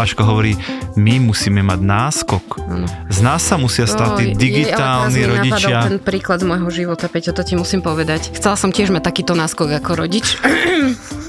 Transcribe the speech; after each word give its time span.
Vaško 0.00 0.24
hovorí, 0.24 0.56
my 0.96 1.20
musíme 1.20 1.60
mať 1.60 1.80
náskok. 1.84 2.56
Z 3.12 3.20
nás 3.20 3.44
sa 3.44 3.60
musia 3.60 3.84
stať 3.84 4.16
tí 4.16 4.24
digitálni 4.32 5.20
je, 5.20 5.28
rodičia. 5.28 5.84
ten 5.84 6.00
príklad 6.00 6.40
z 6.40 6.48
môjho 6.48 6.72
života, 6.72 7.04
Peťo, 7.04 7.36
to 7.36 7.44
ti 7.44 7.52
musím 7.52 7.84
povedať. 7.84 8.32
Chcela 8.32 8.56
som 8.56 8.72
tiež 8.72 8.96
mať 8.96 9.04
takýto 9.04 9.36
náskok 9.36 9.76
ako 9.76 10.00
rodič. 10.00 10.40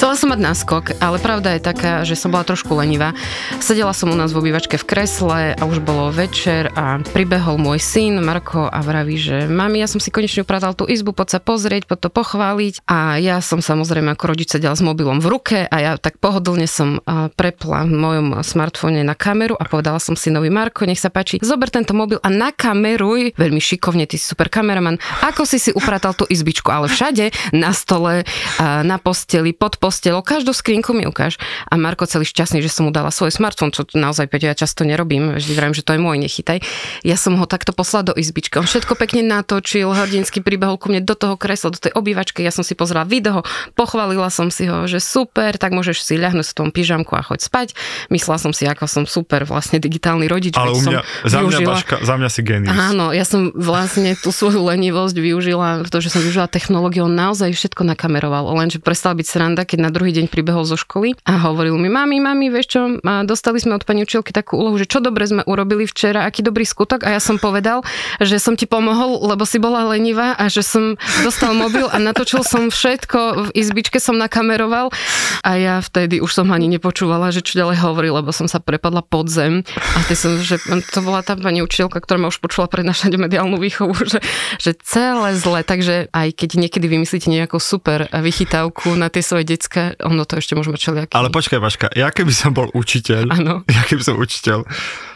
Chcela 0.00 0.16
som 0.16 0.32
mať 0.32 0.40
náskok, 0.40 0.84
ale 0.96 1.20
pravda 1.20 1.60
je 1.60 1.60
taká, 1.60 2.08
že 2.08 2.16
som 2.16 2.32
bola 2.32 2.40
trošku 2.40 2.72
lenivá. 2.72 3.12
Sedela 3.60 3.92
som 3.92 4.08
u 4.08 4.16
nás 4.16 4.32
v 4.32 4.40
obývačke 4.40 4.80
v 4.80 4.88
kresle 4.88 5.52
a 5.52 5.62
už 5.68 5.84
bolo 5.84 6.08
večer 6.08 6.72
a 6.72 7.04
pribehol 7.04 7.60
môj 7.60 7.84
syn 7.84 8.16
Marko 8.24 8.64
a 8.64 8.80
vraví, 8.80 9.20
že 9.20 9.44
mami, 9.44 9.76
ja 9.76 9.84
som 9.84 10.00
si 10.00 10.08
konečne 10.08 10.48
upratal 10.48 10.72
tú 10.72 10.88
izbu, 10.88 11.12
poď 11.12 11.36
sa 11.36 11.40
pozrieť, 11.44 11.84
poď 11.84 12.08
to 12.08 12.10
pochváliť. 12.16 12.80
A 12.88 13.20
ja 13.20 13.44
som 13.44 13.60
samozrejme 13.60 14.16
ako 14.16 14.24
rodič 14.32 14.48
sedela 14.48 14.72
s 14.72 14.80
mobilom 14.80 15.20
v 15.20 15.36
ruke 15.36 15.68
a 15.68 15.76
ja 15.76 15.92
tak 16.00 16.16
pohodlne 16.16 16.64
som 16.64 17.04
prepla 17.36 17.84
v 17.84 17.92
mojom 17.92 18.40
smartfóne 18.40 19.04
na 19.04 19.12
kameru 19.12 19.52
a 19.60 19.68
povedala 19.68 20.00
som 20.00 20.16
synovi 20.16 20.48
Marko, 20.48 20.88
nech 20.88 20.96
sa 20.96 21.12
páči, 21.12 21.44
zober 21.44 21.68
tento 21.68 21.92
mobil 21.92 22.16
a 22.24 22.32
nakameruj, 22.32 23.36
veľmi 23.36 23.60
šikovne, 23.60 24.08
ty 24.08 24.16
si 24.16 24.24
super 24.24 24.48
kameraman, 24.48 24.96
ako 25.28 25.44
si 25.44 25.60
si 25.60 25.76
upratal 25.76 26.16
tú 26.16 26.24
izbičku, 26.24 26.72
ale 26.72 26.88
všade, 26.88 27.52
na 27.52 27.76
stole, 27.76 28.24
na 28.64 28.96
posteli, 28.96 29.52
pod 29.52 29.76
postelou, 29.90 30.22
každú 30.22 30.54
skrinku 30.54 30.94
mi 30.94 31.02
ukáž. 31.02 31.34
A 31.66 31.74
Marko 31.74 32.06
celý 32.06 32.22
šťastný, 32.22 32.62
že 32.62 32.70
som 32.70 32.86
mu 32.86 32.94
dala 32.94 33.10
svoj 33.10 33.34
smartfón, 33.34 33.74
čo 33.74 33.82
naozaj 33.90 34.30
Peťo, 34.30 34.46
ja 34.46 34.54
často 34.54 34.86
nerobím, 34.86 35.34
vždy 35.34 35.52
vravím, 35.58 35.74
že 35.74 35.82
to 35.82 35.98
je 35.98 36.00
môj, 36.00 36.14
nechytaj. 36.22 36.62
Ja 37.02 37.18
som 37.18 37.34
ho 37.34 37.44
takto 37.50 37.74
poslala 37.74 38.14
do 38.14 38.14
izbičky, 38.14 38.54
on 38.62 38.70
všetko 38.70 38.94
pekne 38.94 39.26
natočil, 39.26 39.90
hrdinsky 39.90 40.46
pribehol 40.46 40.78
ku 40.78 40.94
mne 40.94 41.02
do 41.02 41.18
toho 41.18 41.34
kresla, 41.34 41.74
do 41.74 41.82
tej 41.82 41.90
obývačky, 41.98 42.46
ja 42.46 42.54
som 42.54 42.62
si 42.62 42.78
pozrela 42.78 43.02
video, 43.02 43.42
pochválila 43.74 44.30
som 44.30 44.46
si 44.54 44.70
ho, 44.70 44.86
že 44.86 45.02
super, 45.02 45.58
tak 45.58 45.74
môžeš 45.74 46.06
si 46.06 46.14
ľahnuť 46.14 46.46
v 46.46 46.54
tom 46.54 46.68
pyžamku 46.70 47.10
a 47.18 47.26
choď 47.26 47.42
spať. 47.42 47.68
Myslela 48.14 48.38
som 48.38 48.54
si, 48.54 48.70
ako 48.70 48.86
som 48.86 49.02
super 49.10 49.42
vlastne 49.42 49.82
digitálny 49.82 50.30
rodič. 50.30 50.54
Ale 50.54 50.70
u 50.70 50.78
mňa, 50.78 51.02
som 51.02 51.26
za 51.26 51.38
mňa, 51.42 51.50
využila- 51.50 51.74
Vaška, 51.74 51.96
za 52.06 52.14
mňa 52.14 52.28
si 52.30 52.40
genius. 52.46 52.70
Áno, 52.78 53.10
ja 53.10 53.26
som 53.26 53.50
vlastne 53.58 54.14
tú 54.14 54.30
svoju 54.30 54.62
lenivosť 54.62 55.16
využila, 55.18 55.82
to, 55.90 55.98
že 55.98 56.14
som 56.14 56.22
využila 56.22 56.46
technológiu, 56.46 57.10
on 57.10 57.14
naozaj 57.18 57.50
všetko 57.50 57.82
nakameroval, 57.82 58.46
lenže 58.54 58.78
prestal 58.78 59.18
byť 59.18 59.26
sranda, 59.26 59.62
keď 59.64 59.78
na 59.80 59.88
druhý 59.88 60.12
deň 60.12 60.28
pribehol 60.28 60.68
zo 60.68 60.76
školy 60.76 61.16
a 61.24 61.40
hovoril 61.40 61.80
mi, 61.80 61.88
mami, 61.88 62.20
mami, 62.20 62.52
vieš 62.52 62.76
čo, 62.76 62.80
dostali 63.24 63.56
sme 63.58 63.80
od 63.80 63.88
pani 63.88 64.04
učiteľky 64.04 64.30
takú 64.36 64.60
úlohu, 64.60 64.76
že 64.76 64.86
čo 64.86 65.00
dobre 65.00 65.24
sme 65.24 65.42
urobili 65.48 65.88
včera, 65.88 66.28
aký 66.28 66.44
dobrý 66.44 66.68
skutok. 66.68 67.08
A 67.08 67.16
ja 67.16 67.20
som 67.20 67.40
povedal, 67.40 67.80
že 68.20 68.36
som 68.36 68.54
ti 68.54 68.68
pomohol, 68.68 69.24
lebo 69.24 69.48
si 69.48 69.56
bola 69.56 69.88
lenivá 69.88 70.36
a 70.36 70.52
že 70.52 70.60
som 70.60 71.00
dostal 71.24 71.56
mobil 71.56 71.88
a 71.88 71.96
natočil 71.96 72.44
som 72.44 72.68
všetko, 72.68 73.48
v 73.48 73.50
izbičke 73.56 73.96
som 73.96 74.20
nakameroval. 74.20 74.92
A 75.40 75.50
ja 75.56 75.80
vtedy 75.80 76.20
už 76.20 76.30
som 76.30 76.52
ani 76.52 76.68
nepočúvala, 76.68 77.32
že 77.32 77.40
čo 77.40 77.56
ďalej 77.56 77.80
hovorí, 77.80 78.08
lebo 78.12 78.30
som 78.30 78.46
sa 78.46 78.60
prepadla 78.60 79.00
pod 79.00 79.32
zem. 79.32 79.64
A 79.96 80.04
ty 80.04 80.12
som, 80.12 80.36
že 80.36 80.60
to 80.92 81.00
bola 81.00 81.24
tá 81.24 81.34
pani 81.34 81.64
učiteľka, 81.64 82.04
ktorá 82.04 82.20
ma 82.20 82.28
už 82.28 82.44
počula 82.44 82.68
prednášať 82.68 83.16
mediálnu 83.16 83.56
výchovu, 83.56 83.96
že, 84.04 84.20
že 84.60 84.76
celé 84.84 85.32
zle, 85.38 85.64
takže 85.64 86.12
aj 86.12 86.28
keď 86.36 86.50
niekedy 86.66 86.86
vymyslíte 86.90 87.28
nejakú 87.30 87.56
super 87.56 88.10
vychytávku 88.10 88.92
na 88.98 89.08
tie 89.08 89.24
svoje 89.24 89.46
decka, 89.70 89.94
ono 90.02 90.26
to 90.26 90.42
ešte 90.42 90.58
môže 90.58 90.74
mať 90.74 90.80
všelijaký. 90.82 91.12
Ale 91.14 91.30
počkaj, 91.30 91.58
Vaška, 91.62 91.86
ja 91.94 92.10
keby 92.10 92.34
som 92.34 92.50
bol 92.50 92.66
učiteľ, 92.74 93.30
Áno. 93.30 93.62
ja 93.70 93.82
keby 93.86 94.02
som 94.02 94.18
učiteľ, 94.18 94.66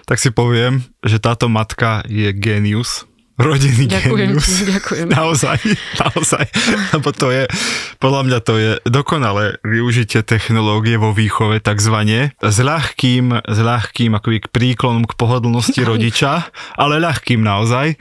tak 0.07 0.23
si 0.23 0.31
poviem, 0.31 0.87
že 1.03 1.19
táto 1.19 1.51
matka 1.51 2.07
je 2.07 2.31
genius. 2.31 3.03
Rodinný 3.35 3.91
Ďakujem 3.91 4.31
genius. 4.31 4.47
ti, 4.47 4.63
ďakujem. 4.71 5.11
Naozaj, 5.19 5.59
naozaj. 5.99 6.47
Lebo 6.95 7.11
to 7.11 7.35
je, 7.35 7.51
podľa 7.99 8.23
mňa 8.31 8.39
to 8.47 8.55
je 8.63 8.73
dokonalé 8.87 9.59
využitie 9.67 10.23
technológie 10.23 10.95
vo 11.03 11.11
výchove 11.11 11.59
takzvané 11.59 12.31
s 12.39 12.63
ľahkým, 12.63 13.43
s 13.43 13.59
ľahkým 13.59 14.15
akoby 14.15 14.39
k 14.39 14.47
príklonom 14.55 15.03
k 15.03 15.19
pohodlnosti 15.19 15.83
rodiča, 15.91 16.47
ale 16.79 17.03
ľahkým 17.03 17.43
naozaj. 17.43 17.99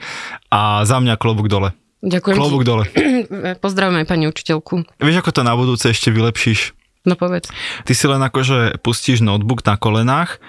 A 0.54 0.86
za 0.86 1.02
mňa 1.02 1.18
klobúk 1.18 1.50
dole. 1.50 1.74
Ďakujem 2.04 2.36
Klobúk 2.36 2.62
ti. 2.62 2.68
dole. 2.68 2.84
Pozdravujem 3.64 4.04
aj 4.04 4.08
pani 4.08 4.24
učiteľku. 4.28 4.84
Vieš, 5.00 5.16
ako 5.24 5.30
to 5.32 5.42
na 5.42 5.56
budúce 5.56 5.88
ešte 5.88 6.12
vylepšíš? 6.12 6.76
No 7.04 7.16
povedz. 7.16 7.52
Ty 7.84 7.92
si 7.92 8.04
len 8.08 8.20
akože 8.20 8.80
pustíš 8.80 9.20
notebook 9.20 9.60
na 9.64 9.76
kolenách 9.76 10.40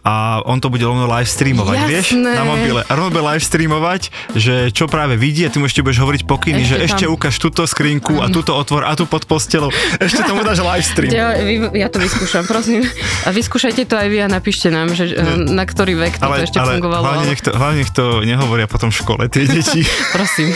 a 0.00 0.40
on 0.42 0.58
to 0.58 0.68
bude 0.68 0.80
rovno 0.80 1.04
live 1.04 1.26
streamovať, 1.26 1.76
Jasné. 1.76 1.90
vieš, 1.90 2.06
na 2.16 2.42
mobile. 2.42 2.80
A 2.80 2.92
rovno 2.92 3.10
bude 3.10 3.24
live 3.26 3.42
streamovať, 3.42 4.02
že 4.32 4.54
čo 4.70 4.86
práve 4.86 5.14
vidí 5.14 5.42
a 5.42 5.50
ty 5.50 5.58
mu 5.58 5.66
ešte 5.66 5.80
budeš 5.80 6.00
hovoriť 6.00 6.22
pokyny, 6.24 6.62
Ešte 6.62 6.68
že 6.68 6.74
tam- 6.74 6.86
ešte 6.88 7.04
ukáž 7.06 7.34
túto 7.36 7.62
skrinku 7.64 8.18
a 8.18 8.26
túto 8.28 8.52
otvor 8.52 8.82
a 8.82 8.92
tu 8.92 9.04
pod 9.04 9.24
postelou. 9.24 9.68
Ešte 9.98 10.22
tomu 10.22 10.42
dáš 10.42 10.60
live 10.60 10.82
stream. 10.82 11.10
Ja, 11.10 11.34
ja 11.70 11.88
to 11.88 11.98
vyskúšam, 11.98 12.44
prosím. 12.44 12.86
A 13.22 13.30
vyskúšajte 13.30 13.84
to 13.84 13.94
aj 13.94 14.08
vy 14.08 14.18
a 14.22 14.28
napíšte 14.28 14.68
nám, 14.68 14.90
že, 14.90 15.10
eh, 15.10 15.18
na 15.44 15.62
ktorý 15.62 15.94
vek 15.98 16.18
toto 16.18 16.36
ešte 16.36 16.58
fungovalo. 16.58 17.04
hlavne, 17.04 17.26
nech 17.28 17.42
to, 17.42 17.50
hlavne 17.52 17.78
nech 17.78 17.92
to 17.92 18.04
nehovoria 18.22 18.64
potom 18.64 18.88
v 18.88 18.96
škole, 18.96 19.22
tie 19.28 19.44
deti. 19.44 19.84
Prosím, 20.16 20.54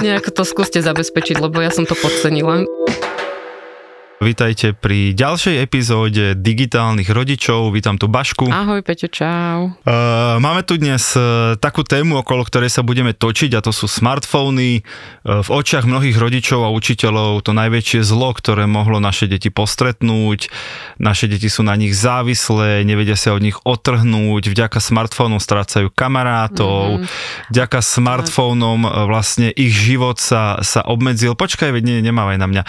nejako 0.00 0.30
to 0.32 0.42
skúste 0.42 0.78
zabezpečiť, 0.78 1.38
lebo 1.38 1.60
ja 1.60 1.70
som 1.70 1.84
to 1.84 1.94
podcenila. 1.94 2.64
Vítajte 4.16 4.72
pri 4.72 5.12
ďalšej 5.12 5.60
epizóde 5.60 6.32
digitálnych 6.40 7.04
rodičov. 7.12 7.68
Vítam 7.68 8.00
tu 8.00 8.08
Bašku. 8.08 8.48
Ahoj, 8.48 8.80
Peťo, 8.80 9.12
čau. 9.12 9.76
Uh, 9.84 10.40
máme 10.40 10.64
tu 10.64 10.80
dnes 10.80 11.04
uh, 11.20 11.52
takú 11.60 11.84
tému, 11.84 12.24
okolo 12.24 12.40
ktorej 12.48 12.72
sa 12.72 12.80
budeme 12.80 13.12
točiť 13.12 13.52
a 13.52 13.60
to 13.60 13.76
sú 13.76 13.84
smartfóny. 13.84 14.80
Uh, 15.20 15.44
v 15.44 15.48
očiach 15.52 15.84
mnohých 15.84 16.16
rodičov 16.16 16.64
a 16.64 16.72
učiteľov 16.72 17.44
to 17.44 17.52
najväčšie 17.52 18.00
zlo, 18.08 18.32
ktoré 18.32 18.64
mohlo 18.64 19.04
naše 19.04 19.28
deti 19.28 19.52
postretnúť. 19.52 20.48
Naše 20.96 21.28
deti 21.28 21.52
sú 21.52 21.60
na 21.60 21.76
nich 21.76 21.92
závislé, 21.92 22.88
nevedia 22.88 23.20
sa 23.20 23.36
od 23.36 23.44
nich 23.44 23.60
otrhnúť. 23.68 24.48
Vďaka 24.48 24.80
smartfónom 24.80 25.44
strácajú 25.44 25.92
kamarátov. 25.92 27.04
Mm-hmm. 27.04 27.52
Vďaka 27.52 27.84
smartfónom 27.84 28.80
vlastne 29.12 29.52
ich 29.52 29.76
život 29.76 30.16
sa, 30.16 30.56
sa 30.64 30.80
obmedzil. 30.88 31.36
Počkaj, 31.36 31.68
veď 31.68 31.84
nie, 31.84 31.96
nemávaj 32.00 32.40
na 32.40 32.48
mňa. 32.48 32.62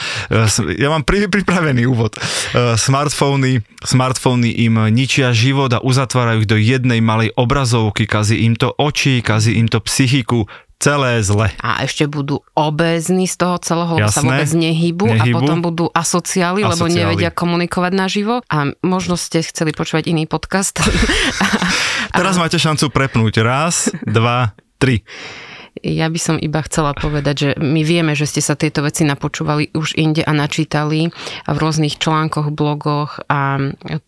Ja 0.76 0.92
mám 0.92 1.08
pri, 1.08 1.37
pripravený 1.42 1.86
úvod. 1.86 2.18
Uh, 2.18 2.74
Smartfóny, 2.74 3.62
smartfóny 3.86 4.50
im 4.66 4.90
ničia 4.90 5.30
život 5.32 5.70
a 5.74 5.80
uzatvárajú 5.84 6.44
ich 6.44 6.50
do 6.50 6.58
jednej 6.58 7.00
malej 7.00 7.34
obrazovky, 7.38 8.10
kazí 8.10 8.42
im 8.42 8.58
to 8.58 8.74
oči, 8.74 9.22
kazí 9.22 9.58
im 9.58 9.70
to 9.70 9.78
psychiku, 9.86 10.50
celé 10.78 11.26
zle. 11.26 11.50
A 11.62 11.82
ešte 11.82 12.06
budú 12.06 12.46
obézni 12.54 13.26
z 13.26 13.36
toho 13.38 13.58
celého, 13.62 13.98
lebo 13.98 14.10
sa 14.14 14.22
Jasné. 14.22 14.30
vôbec 14.30 14.52
nehybu, 14.54 15.06
a 15.10 15.16
Nehybu. 15.18 15.36
potom 15.42 15.58
budú 15.66 15.86
asociáli, 15.90 16.62
lebo 16.62 16.86
Asociáli. 16.86 17.02
nevedia 17.02 17.30
komunikovať 17.34 17.94
naživo. 17.98 18.46
A 18.46 18.72
možno 18.86 19.18
ste 19.18 19.42
chceli 19.42 19.74
počúvať 19.74 20.14
iný 20.14 20.30
podcast. 20.30 20.78
Teraz 22.18 22.38
máte 22.38 22.62
šancu 22.62 22.94
prepnúť. 22.94 23.42
Raz, 23.42 23.90
dva, 24.06 24.54
tri. 24.78 25.02
Ja 25.84 26.10
by 26.10 26.20
som 26.20 26.36
iba 26.40 26.64
chcela 26.66 26.96
povedať, 26.98 27.36
že 27.36 27.50
my 27.60 27.82
vieme, 27.86 28.14
že 28.18 28.30
ste 28.30 28.42
sa 28.42 28.58
tieto 28.58 28.82
veci 28.82 29.06
napočúvali 29.06 29.72
už 29.76 29.98
inde 30.00 30.26
a 30.26 30.32
načítali 30.34 31.14
v 31.46 31.58
rôznych 31.58 32.00
článkoch, 32.02 32.54
blogoch 32.54 33.22
a 33.30 33.60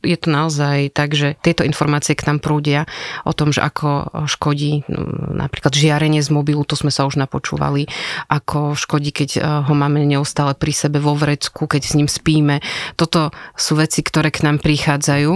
je 0.01 0.17
to 0.17 0.29
naozaj 0.31 0.89
tak, 0.95 1.13
že 1.13 1.37
tieto 1.43 1.61
informácie 1.67 2.17
k 2.17 2.25
nám 2.31 2.39
prúdia 2.41 2.89
o 3.27 3.35
tom, 3.35 3.53
že 3.53 3.61
ako 3.61 4.25
škodí 4.25 4.87
no, 4.89 5.35
napríklad 5.35 5.75
žiarenie 5.75 6.23
z 6.23 6.29
mobilu, 6.33 6.65
to 6.65 6.79
sme 6.79 6.89
sa 6.89 7.05
už 7.05 7.19
napočúvali, 7.21 7.85
ako 8.31 8.73
škodí, 8.73 9.11
keď 9.13 9.29
eh, 9.37 9.41
ho 9.43 9.73
máme 9.75 10.01
neustále 10.07 10.55
pri 10.55 10.73
sebe 10.73 10.97
vo 10.97 11.13
vrecku, 11.13 11.69
keď 11.69 11.81
s 11.83 11.93
ním 11.99 12.09
spíme. 12.09 12.63
Toto 12.95 13.35
sú 13.53 13.77
veci, 13.77 14.01
ktoré 14.01 14.33
k 14.33 14.47
nám 14.47 14.63
prichádzajú 14.63 15.31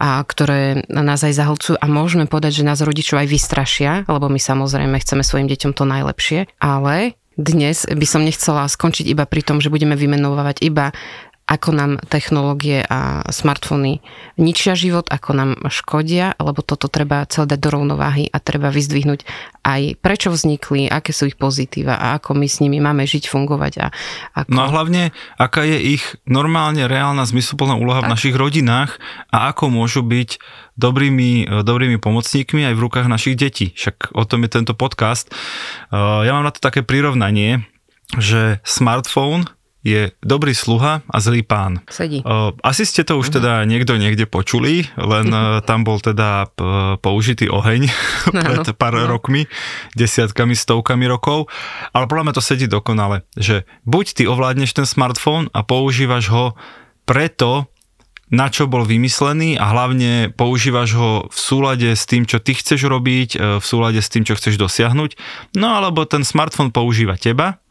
a 0.00 0.20
ktoré 0.24 0.88
nás 0.90 1.20
aj 1.22 1.34
zahlcujú 1.36 1.76
a 1.78 1.86
môžeme 1.86 2.24
povedať, 2.24 2.62
že 2.62 2.68
nás 2.68 2.80
rodičov 2.80 3.20
aj 3.20 3.28
vystrašia, 3.28 3.90
lebo 4.08 4.26
my 4.32 4.40
samozrejme 4.40 4.96
chceme 5.00 5.22
svojim 5.22 5.48
deťom 5.52 5.72
to 5.76 5.84
najlepšie, 5.84 6.48
ale 6.56 7.20
dnes 7.36 7.84
by 7.84 8.06
som 8.08 8.24
nechcela 8.24 8.64
skončiť 8.64 9.12
iba 9.12 9.28
pri 9.28 9.44
tom, 9.44 9.60
že 9.60 9.68
budeme 9.68 9.92
vymenovať 9.92 10.64
iba 10.64 10.96
ako 11.46 11.70
nám 11.70 11.92
technológie 12.10 12.82
a 12.82 13.22
smartfóny 13.30 14.02
ničia 14.34 14.74
život, 14.74 15.06
ako 15.06 15.30
nám 15.30 15.50
škodia, 15.70 16.34
lebo 16.42 16.58
toto 16.58 16.90
treba 16.90 17.22
celé 17.30 17.54
dať 17.54 17.60
do 17.62 17.70
rovnováhy 17.70 18.26
a 18.34 18.42
treba 18.42 18.74
vyzdvihnúť 18.74 19.22
aj 19.62 19.94
prečo 20.02 20.34
vznikli, 20.34 20.90
aké 20.90 21.14
sú 21.14 21.30
ich 21.30 21.38
pozitíva 21.38 21.94
a 21.94 22.18
ako 22.18 22.34
my 22.34 22.50
s 22.50 22.58
nimi 22.58 22.82
máme 22.82 23.06
žiť, 23.06 23.30
fungovať. 23.30 23.72
A 23.78 23.86
ako... 24.42 24.50
No 24.50 24.66
a 24.66 24.74
hlavne, 24.74 25.14
aká 25.38 25.62
je 25.62 25.98
ich 25.98 26.04
normálne 26.26 26.82
reálna 26.90 27.22
zmysluplná 27.22 27.78
úloha 27.78 28.02
tak. 28.02 28.10
v 28.10 28.12
našich 28.18 28.34
rodinách 28.34 28.98
a 29.30 29.54
ako 29.54 29.70
môžu 29.70 30.02
byť 30.02 30.42
dobrými, 30.74 31.62
dobrými 31.62 32.02
pomocníkmi 32.02 32.66
aj 32.66 32.74
v 32.74 32.82
rukách 32.82 33.06
našich 33.06 33.38
detí. 33.38 33.70
Však 33.70 34.18
o 34.18 34.26
tom 34.26 34.42
je 34.42 34.50
tento 34.50 34.74
podcast. 34.74 35.30
Ja 35.94 36.30
mám 36.34 36.42
na 36.42 36.50
to 36.50 36.58
také 36.58 36.82
prirovnanie, 36.82 37.62
že 38.18 38.58
smartphone 38.66 39.46
je 39.86 40.10
dobrý 40.18 40.50
sluha 40.50 41.06
a 41.06 41.16
zlý 41.22 41.46
pán. 41.46 41.86
Sedí. 41.86 42.18
Asi 42.66 42.82
ste 42.82 43.06
to 43.06 43.22
už 43.22 43.30
uh-huh. 43.30 43.38
teda 43.38 43.52
niekto 43.70 43.94
niekde 43.94 44.26
počuli, 44.26 44.90
len 44.98 45.30
uh, 45.30 45.62
tam 45.68 45.86
bol 45.86 46.02
teda 46.02 46.50
použitý 46.98 47.46
oheň 47.46 47.86
pred 48.34 48.66
pár 48.74 48.98
no. 48.98 49.06
rokmi, 49.06 49.46
desiatkami, 49.94 50.58
stovkami 50.58 51.06
rokov, 51.06 51.46
ale 51.94 52.10
podľa 52.10 52.24
mňa 52.26 52.34
to 52.34 52.42
sedí 52.42 52.66
dokonale, 52.66 53.22
že 53.38 53.62
buď 53.86 54.06
ty 54.18 54.22
ovládneš 54.26 54.74
ten 54.74 54.86
smartfón 54.88 55.46
a 55.54 55.62
používaš 55.62 56.34
ho 56.34 56.44
preto, 57.06 57.70
na 58.26 58.50
čo 58.50 58.66
bol 58.66 58.82
vymyslený 58.82 59.54
a 59.54 59.70
hlavne 59.70 60.34
používaš 60.34 60.98
ho 60.98 61.10
v 61.30 61.38
súlade 61.38 61.94
s 61.94 62.10
tým, 62.10 62.26
čo 62.26 62.42
ty 62.42 62.58
chceš 62.58 62.90
robiť, 62.90 63.30
e, 63.38 63.62
v 63.62 63.64
súlade 63.64 64.02
s 64.02 64.10
tým, 64.10 64.26
čo 64.26 64.34
chceš 64.34 64.58
dosiahnuť, 64.58 65.14
no 65.54 65.78
alebo 65.78 66.02
ten 66.10 66.26
smartfón 66.26 66.74
používa 66.74 67.14
teba 67.14 67.62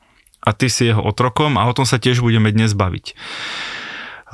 a 0.45 0.49
ty 0.53 0.69
si 0.69 0.93
jeho 0.93 1.01
otrokom 1.01 1.57
a 1.57 1.65
o 1.65 1.73
tom 1.73 1.83
sa 1.83 1.97
tiež 1.97 2.21
budeme 2.21 2.53
dnes 2.53 2.77
baviť. 2.77 3.17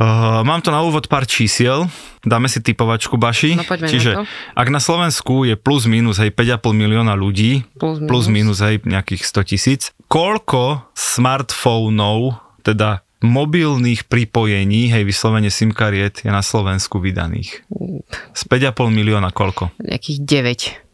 Uh, 0.01 0.41
mám 0.41 0.63
to 0.65 0.73
na 0.73 0.81
úvod 0.81 1.05
pár 1.05 1.29
čísiel, 1.29 1.85
dáme 2.25 2.49
si 2.49 2.57
typovačku 2.57 3.21
Baši. 3.21 3.53
No, 3.53 3.63
Čiže 3.67 4.11
na 4.17 4.17
to. 4.23 4.23
ak 4.57 4.67
na 4.73 4.81
Slovensku 4.81 5.45
je 5.45 5.53
plus 5.53 5.85
minus 5.85 6.17
hej 6.17 6.33
5,5 6.33 6.73
milióna 6.73 7.13
ľudí, 7.13 7.67
plus 7.77 8.01
minus, 8.01 8.09
plus 8.09 8.25
minus 8.31 8.57
hej 8.65 8.81
nejakých 8.81 9.21
100 9.23 9.49
tisíc, 9.51 9.81
koľko 10.09 10.89
smartfónov, 10.97 12.39
teda 12.65 13.05
mobilných 13.21 14.09
pripojení, 14.09 14.89
hej, 14.89 15.05
vyslovene 15.05 15.53
SIM 15.53 15.69
kariet 15.69 16.25
je 16.25 16.31
na 16.33 16.41
Slovensku 16.41 16.97
vydaných? 16.97 17.61
Z 18.33 18.41
5,5 18.49 18.89
milióna 18.89 19.29
koľko? 19.29 19.69
Nejakých 19.77 20.17
9. 20.25 20.90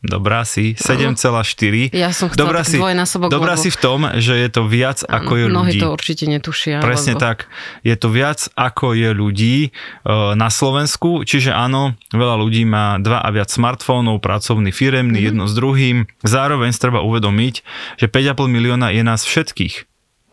Dobrá 0.00 0.48
si, 0.48 0.72
7,4. 0.80 1.92
Ja 1.92 2.08
som 2.16 2.32
dobrá 2.32 2.64
si, 2.64 2.80
dvojnásobok. 2.80 3.28
Dobrá 3.28 3.52
lebo... 3.52 3.62
si 3.62 3.68
v 3.68 3.78
tom, 3.84 4.00
že 4.16 4.32
je 4.32 4.48
to 4.48 4.64
viac 4.64 5.04
ako 5.04 5.32
je 5.36 5.44
Mnohí 5.52 5.76
ľudí. 5.76 5.80
to 5.84 5.88
určite 5.92 6.24
netušia. 6.24 6.80
Presne 6.80 7.20
lebo... 7.20 7.24
tak. 7.28 7.52
Je 7.84 7.92
to 8.00 8.08
viac 8.08 8.48
ako 8.56 8.96
je 8.96 9.12
ľudí 9.12 9.56
uh, 9.68 10.32
na 10.32 10.48
Slovensku, 10.48 11.28
čiže 11.28 11.52
áno, 11.52 12.00
veľa 12.16 12.40
ľudí 12.40 12.64
má 12.64 12.96
dva 12.96 13.20
a 13.20 13.28
viac 13.28 13.52
smartfónov, 13.52 14.24
pracovný, 14.24 14.72
firemný, 14.72 15.20
mm-hmm. 15.20 15.28
jedno 15.36 15.44
s 15.44 15.52
druhým. 15.52 16.08
Zároveň 16.24 16.72
treba 16.80 17.04
uvedomiť, 17.04 17.54
že 18.00 18.06
5,5 18.08 18.48
milióna 18.48 18.96
je 18.96 19.02
nás 19.04 19.20
všetkých. 19.20 19.84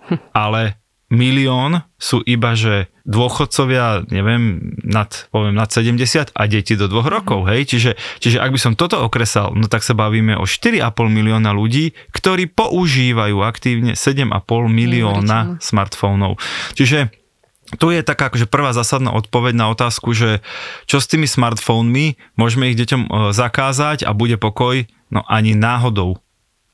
Hm. 0.08 0.20
Ale 0.32 0.80
milión 1.08 1.88
sú 1.96 2.20
iba, 2.28 2.52
že 2.52 2.92
dôchodcovia, 3.08 4.04
neviem, 4.12 4.76
nad, 4.84 5.08
poviem, 5.32 5.56
nad 5.56 5.72
70 5.72 6.36
a 6.36 6.42
deti 6.52 6.76
do 6.76 6.92
dvoch 6.92 7.08
rokov, 7.08 7.48
hej? 7.48 7.64
Čiže, 7.64 7.92
čiže 8.20 8.38
ak 8.44 8.52
by 8.52 8.60
som 8.60 8.74
toto 8.76 9.00
okresal, 9.00 9.56
no 9.56 9.72
tak 9.72 9.88
sa 9.88 9.96
bavíme 9.96 10.36
o 10.36 10.44
4,5 10.44 10.84
milióna 11.08 11.56
ľudí, 11.56 11.96
ktorí 12.12 12.52
používajú 12.52 13.40
aktívne 13.40 13.96
7,5 13.96 14.36
milióna 14.68 15.64
smartfónov. 15.64 16.36
Čiže 16.76 17.16
tu 17.80 17.92
je 17.92 18.00
taká 18.00 18.32
akože 18.32 18.48
prvá 18.48 18.72
zásadná 18.72 19.12
odpoveď 19.12 19.54
na 19.56 19.68
otázku, 19.72 20.16
že 20.16 20.40
čo 20.88 21.04
s 21.04 21.08
tými 21.12 21.28
smartfónmi, 21.28 22.16
môžeme 22.40 22.72
ich 22.72 22.80
deťom 22.80 23.02
e, 23.04 23.10
zakázať 23.36 24.08
a 24.08 24.16
bude 24.16 24.40
pokoj? 24.40 24.88
No 25.12 25.24
ani 25.28 25.52
náhodou. 25.52 26.20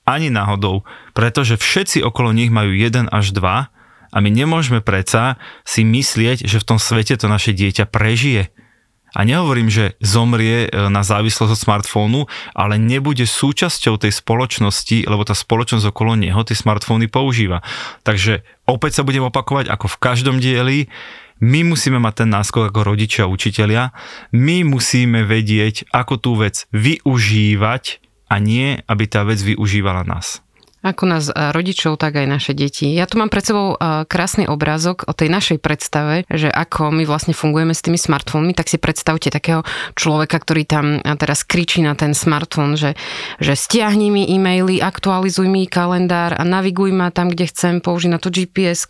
Ani 0.06 0.30
náhodou, 0.30 0.86
pretože 1.18 1.58
všetci 1.58 2.06
okolo 2.06 2.36
nich 2.36 2.54
majú 2.54 2.76
1 2.76 3.10
až 3.10 3.34
2 3.34 3.74
a 4.14 4.22
my 4.22 4.30
nemôžeme 4.30 4.86
predsa 4.86 5.42
si 5.66 5.82
myslieť, 5.82 6.46
že 6.46 6.62
v 6.62 6.68
tom 6.70 6.78
svete 6.78 7.18
to 7.18 7.26
naše 7.26 7.52
dieťa 7.58 7.90
prežije. 7.90 8.54
A 9.14 9.30
nehovorím, 9.30 9.70
že 9.70 9.94
zomrie 10.02 10.66
e, 10.66 10.90
na 10.90 11.06
závislosť 11.06 11.54
od 11.54 11.60
smartfónu, 11.62 12.22
ale 12.58 12.82
nebude 12.82 13.30
súčasťou 13.30 14.02
tej 14.02 14.10
spoločnosti, 14.10 15.06
lebo 15.06 15.22
tá 15.22 15.38
spoločnosť 15.38 15.86
okolo 15.94 16.18
neho 16.18 16.42
tie 16.42 16.58
smartfóny 16.58 17.14
používa. 17.14 17.62
Takže 18.02 18.42
opäť 18.66 19.02
sa 19.02 19.06
budem 19.06 19.30
opakovať, 19.30 19.70
ako 19.70 19.86
v 19.86 20.02
každom 20.02 20.42
dieli, 20.42 20.90
my 21.38 21.62
musíme 21.62 22.02
mať 22.02 22.26
ten 22.26 22.30
náskok 22.34 22.74
ako 22.74 22.82
rodičia 22.94 23.30
a 23.30 23.32
učitelia, 23.32 23.94
my 24.34 24.66
musíme 24.66 25.26
vedieť, 25.26 25.94
ako 25.94 26.14
tú 26.18 26.32
vec 26.42 26.66
využívať 26.74 28.02
a 28.34 28.42
nie, 28.42 28.82
aby 28.90 29.04
tá 29.06 29.22
vec 29.28 29.38
využívala 29.46 30.02
nás. 30.10 30.42
Ako 30.84 31.08
nás 31.08 31.32
rodičov, 31.32 31.96
tak 31.96 32.20
aj 32.20 32.28
naše 32.28 32.52
deti. 32.52 32.92
Ja 32.92 33.08
tu 33.08 33.16
mám 33.16 33.32
pred 33.32 33.48
sebou 33.48 33.80
krásny 33.80 34.52
obrázok 34.52 35.08
o 35.08 35.16
tej 35.16 35.32
našej 35.32 35.64
predstave, 35.64 36.28
že 36.28 36.52
ako 36.52 36.92
my 36.92 37.08
vlastne 37.08 37.32
fungujeme 37.32 37.72
s 37.72 37.80
tými 37.80 37.96
smartfónmi, 37.96 38.52
tak 38.52 38.68
si 38.68 38.76
predstavte 38.76 39.32
takého 39.32 39.64
človeka, 39.96 40.44
ktorý 40.44 40.68
tam 40.68 41.00
teraz 41.16 41.48
kričí 41.48 41.80
na 41.80 41.96
ten 41.96 42.12
smartfón, 42.12 42.76
že, 42.76 43.00
že 43.40 43.56
stiahni 43.56 44.12
mi 44.12 44.28
e-maily, 44.28 44.84
aktualizuj 44.84 45.48
mi 45.48 45.72
kalendár 45.72 46.36
a 46.36 46.44
naviguj 46.44 46.92
ma 46.92 47.16
tam, 47.16 47.32
kde 47.32 47.48
chcem, 47.48 47.80
použij 47.80 48.12
na 48.12 48.20
to 48.20 48.28
gps 48.28 48.84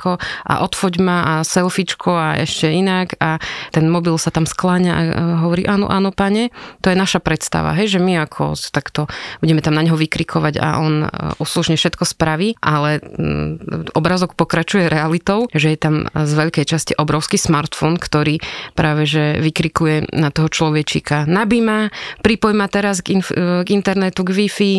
a 0.49 0.65
odfoď 0.65 0.93
ma 0.97 1.17
a 1.21 1.33
selfiečko 1.45 2.09
a 2.09 2.41
ešte 2.41 2.73
inak 2.73 3.13
a 3.21 3.37
ten 3.69 3.85
mobil 3.85 4.17
sa 4.17 4.33
tam 4.33 4.49
skláňa 4.49 4.91
a 4.97 5.01
hovorí 5.45 5.69
áno, 5.69 5.85
áno, 5.93 6.09
pane. 6.09 6.49
To 6.81 6.89
je 6.89 6.97
naša 6.97 7.21
predstava, 7.21 7.77
hej, 7.77 7.95
že 7.95 7.99
my 8.01 8.25
ako 8.25 8.57
takto 8.73 9.05
budeme 9.45 9.61
tam 9.61 9.77
na 9.77 9.85
neho 9.85 9.93
vykrikovať 9.93 10.57
a 10.57 10.81
on 10.81 11.05
uslužne 11.37 11.77
všetko 11.83 12.07
spraví, 12.07 12.55
ale 12.63 13.03
mm, 13.03 13.91
obrazok 13.91 14.39
pokračuje 14.39 14.87
realitou, 14.87 15.51
že 15.51 15.75
je 15.75 15.79
tam 15.79 16.07
z 16.07 16.31
veľkej 16.31 16.63
časti 16.63 16.93
obrovský 16.95 17.35
smartfón, 17.35 17.99
ktorý 17.99 18.39
práve 18.71 19.03
že 19.03 19.43
vykrikuje 19.43 20.15
na 20.15 20.31
toho 20.31 20.47
človečíka. 20.47 21.27
Nabí 21.27 21.59
ma, 21.59 21.91
pripoj 22.23 22.55
ma 22.55 22.71
teraz 22.71 23.03
k, 23.03 23.19
inf- 23.19 23.35
k 23.35 23.67
internetu, 23.75 24.23
k 24.23 24.31
Wi-Fi, 24.31 24.73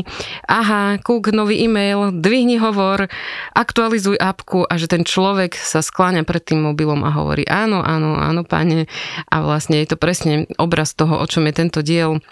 aha, 0.49 0.97
kúk, 1.05 1.29
nový 1.37 1.61
e-mail, 1.69 2.09
dvihni 2.17 2.57
hovor, 2.57 3.13
aktualizuj 3.53 4.17
apku 4.17 4.65
a 4.65 4.81
že 4.81 4.89
ten 4.89 5.05
človek 5.05 5.53
sa 5.61 5.85
skláňa 5.85 6.25
pred 6.25 6.41
tým 6.41 6.65
mobilom 6.65 7.05
a 7.05 7.13
hovorí 7.13 7.45
áno, 7.45 7.85
áno, 7.85 8.17
áno, 8.17 8.43
pane. 8.49 8.89
A 9.29 9.45
vlastne 9.45 9.85
je 9.85 9.93
to 9.93 10.01
presne 10.01 10.49
obraz 10.57 10.97
toho, 10.97 11.21
o 11.21 11.27
čom 11.29 11.45
je 11.51 11.55
tento 11.55 11.85
diel 11.85 12.25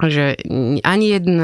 že 0.00 0.40
ani 0.88 1.06
jeden 1.12 1.36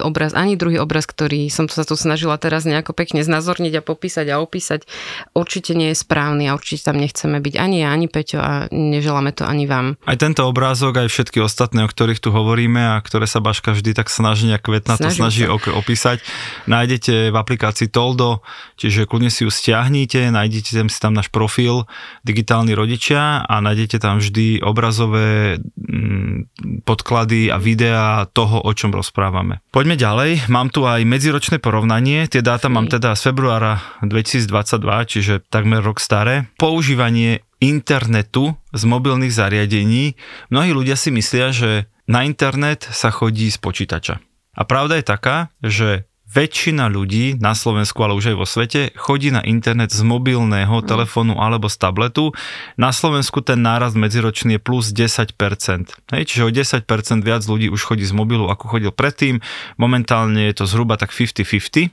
obraz, 0.00 0.32
ani 0.32 0.56
druhý 0.56 0.80
obraz, 0.80 1.04
ktorý 1.04 1.52
som 1.52 1.68
sa 1.68 1.84
tu 1.84 2.00
snažila 2.00 2.40
teraz 2.40 2.64
nejako 2.64 2.96
pekne 2.96 3.20
znázorniť 3.20 3.76
a 3.76 3.84
popísať 3.84 4.26
a 4.32 4.40
opísať, 4.40 4.88
určite 5.36 5.76
nie 5.76 5.92
je 5.92 6.00
správny 6.00 6.48
a 6.48 6.56
určite 6.56 6.88
tam 6.88 6.96
nechceme 6.96 7.44
byť 7.44 7.54
ani 7.60 7.84
ja, 7.84 7.92
ani 7.92 8.08
Peťo 8.08 8.40
a 8.40 8.52
neželáme 8.72 9.36
to 9.36 9.44
ani 9.44 9.68
vám. 9.68 10.00
Aj 10.08 10.16
tento 10.16 10.48
obrázok, 10.48 11.04
aj 11.04 11.12
všetky 11.12 11.44
ostatné, 11.44 11.84
o 11.84 11.92
ktorých 11.92 12.24
tu 12.24 12.32
hovoríme 12.32 12.80
a 12.80 12.96
ktoré 13.04 13.28
sa 13.28 13.44
Baška 13.44 13.76
vždy 13.76 13.92
tak 13.92 14.08
snaží 14.08 14.48
nejak 14.48 14.64
vetna 14.64 14.96
to 14.96 15.12
snaží 15.12 15.44
sa. 15.44 15.52
opísať, 15.52 16.24
nájdete 16.64 17.28
v 17.28 17.36
aplikácii 17.36 17.92
Toldo, 17.92 18.40
čiže 18.80 19.04
kľudne 19.04 19.28
si 19.28 19.44
ju 19.44 19.52
stiahnite, 19.52 20.32
nájdete 20.32 20.72
tam 20.72 20.88
si 20.88 20.98
tam 21.04 21.12
náš 21.12 21.28
profil 21.28 21.84
digitálni 22.24 22.72
rodičia 22.72 23.44
a 23.44 23.60
nájdete 23.60 24.00
tam 24.00 24.24
vždy 24.24 24.64
obrazové 24.64 25.60
mm, 25.76 26.48
podklady 26.88 27.52
a 27.52 27.60
videá 27.60 27.89
videa 27.90 28.30
toho, 28.30 28.62
o 28.62 28.70
čom 28.70 28.94
rozprávame. 28.94 29.58
Poďme 29.74 29.98
ďalej, 29.98 30.46
mám 30.46 30.70
tu 30.70 30.86
aj 30.86 31.02
medziročné 31.02 31.58
porovnanie, 31.58 32.30
tie 32.30 32.38
dáta 32.38 32.70
mám 32.70 32.86
teda 32.86 33.18
z 33.18 33.34
februára 33.34 33.82
2022, 34.06 35.10
čiže 35.10 35.34
takmer 35.50 35.82
rok 35.82 35.98
staré. 35.98 36.46
Používanie 36.54 37.42
internetu 37.58 38.54
z 38.70 38.82
mobilných 38.86 39.34
zariadení. 39.34 40.14
Mnohí 40.54 40.70
ľudia 40.70 40.94
si 40.94 41.10
myslia, 41.10 41.50
že 41.50 41.90
na 42.06 42.22
internet 42.22 42.86
sa 42.86 43.10
chodí 43.10 43.50
z 43.50 43.58
počítača. 43.58 44.22
A 44.54 44.62
pravda 44.66 44.98
je 44.98 45.04
taká, 45.06 45.36
že 45.62 46.09
väčšina 46.30 46.86
ľudí 46.86 47.42
na 47.42 47.58
Slovensku, 47.58 47.98
ale 48.06 48.14
už 48.14 48.34
aj 48.34 48.36
vo 48.38 48.46
svete, 48.46 48.94
chodí 48.94 49.34
na 49.34 49.42
internet 49.42 49.90
z 49.90 50.06
mobilného 50.06 50.78
mm. 50.78 50.86
telefónu 50.86 51.34
alebo 51.42 51.66
z 51.66 51.76
tabletu. 51.82 52.30
Na 52.78 52.94
Slovensku 52.94 53.42
ten 53.42 53.58
nárast 53.58 53.98
medziročný 53.98 54.56
je 54.56 54.62
plus 54.62 54.94
10%. 54.94 55.34
Hej, 56.14 56.22
čiže 56.30 56.42
o 56.46 56.50
10% 56.54 57.26
viac 57.26 57.42
ľudí 57.42 57.66
už 57.66 57.82
chodí 57.82 58.06
z 58.06 58.14
mobilu, 58.14 58.46
ako 58.46 58.78
chodil 58.78 58.94
predtým. 58.94 59.42
Momentálne 59.74 60.46
je 60.46 60.62
to 60.62 60.64
zhruba 60.70 60.94
tak 60.94 61.10
50-50. 61.10 61.90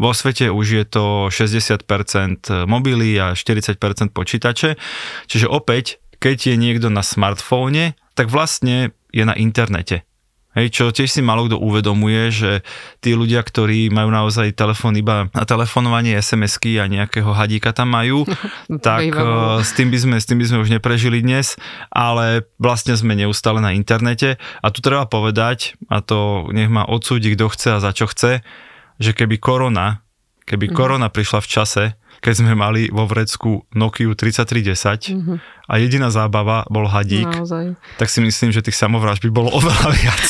Vo 0.00 0.16
svete 0.16 0.48
už 0.48 0.66
je 0.80 0.84
to 0.88 1.04
60% 1.28 1.84
mobily 2.64 3.16
a 3.20 3.36
40% 3.36 3.76
počítače. 4.12 4.80
Čiže 5.28 5.48
opäť, 5.48 6.00
keď 6.20 6.52
je 6.52 6.56
niekto 6.56 6.88
na 6.88 7.04
smartfóne, 7.04 7.96
tak 8.16 8.32
vlastne 8.32 8.92
je 9.12 9.24
na 9.24 9.36
internete 9.36 10.08
Hej, 10.50 10.66
čo 10.74 10.84
tiež 10.90 11.06
si 11.06 11.22
malo 11.22 11.46
kto 11.46 11.62
uvedomuje, 11.62 12.34
že 12.34 12.66
tí 12.98 13.14
ľudia, 13.14 13.38
ktorí 13.38 13.86
majú 13.94 14.10
naozaj 14.10 14.58
telefón 14.58 14.98
iba 14.98 15.30
na 15.30 15.46
telefonovanie, 15.46 16.18
SMS-ky 16.18 16.82
a 16.82 16.90
nejakého 16.90 17.30
hadíka 17.30 17.70
tam 17.70 17.94
majú, 17.94 18.26
tak 18.82 19.14
uh, 19.14 19.62
s 19.62 19.70
tým, 19.78 19.94
by 19.94 19.98
sme, 20.02 20.16
s 20.18 20.26
tým 20.26 20.42
by 20.42 20.46
sme 20.50 20.58
už 20.58 20.74
neprežili 20.74 21.22
dnes, 21.22 21.54
ale 21.94 22.50
vlastne 22.58 22.98
sme 22.98 23.14
neustále 23.14 23.62
na 23.62 23.78
internete 23.78 24.42
a 24.58 24.66
tu 24.74 24.82
treba 24.82 25.06
povedať, 25.06 25.78
a 25.86 26.02
to 26.02 26.50
nech 26.50 26.66
ma 26.66 26.82
odsúdi 26.82 27.30
kto 27.38 27.46
chce 27.46 27.68
a 27.78 27.78
za 27.78 27.94
čo 27.94 28.10
chce, 28.10 28.42
že 28.98 29.14
keby 29.14 29.38
korona, 29.38 30.02
keby 30.50 30.66
mm. 30.66 30.74
korona 30.74 31.14
prišla 31.14 31.46
v 31.46 31.50
čase, 31.50 31.84
keď 32.20 32.34
sme 32.36 32.52
mali 32.52 32.92
vo 32.92 33.08
vrecku 33.08 33.64
Nokia 33.72 34.12
3310 34.12 35.14
mm-hmm. 35.14 35.36
A 35.70 35.78
jediná 35.78 36.10
zábava 36.10 36.66
bol 36.66 36.90
hadík, 36.90 37.30
Naozaj. 37.30 37.78
tak 37.94 38.10
si 38.10 38.18
myslím, 38.18 38.50
že 38.50 38.66
tých 38.66 38.74
samovráž 38.74 39.22
by 39.22 39.30
bolo 39.30 39.54
oveľa 39.58 39.88
viac. 39.94 40.26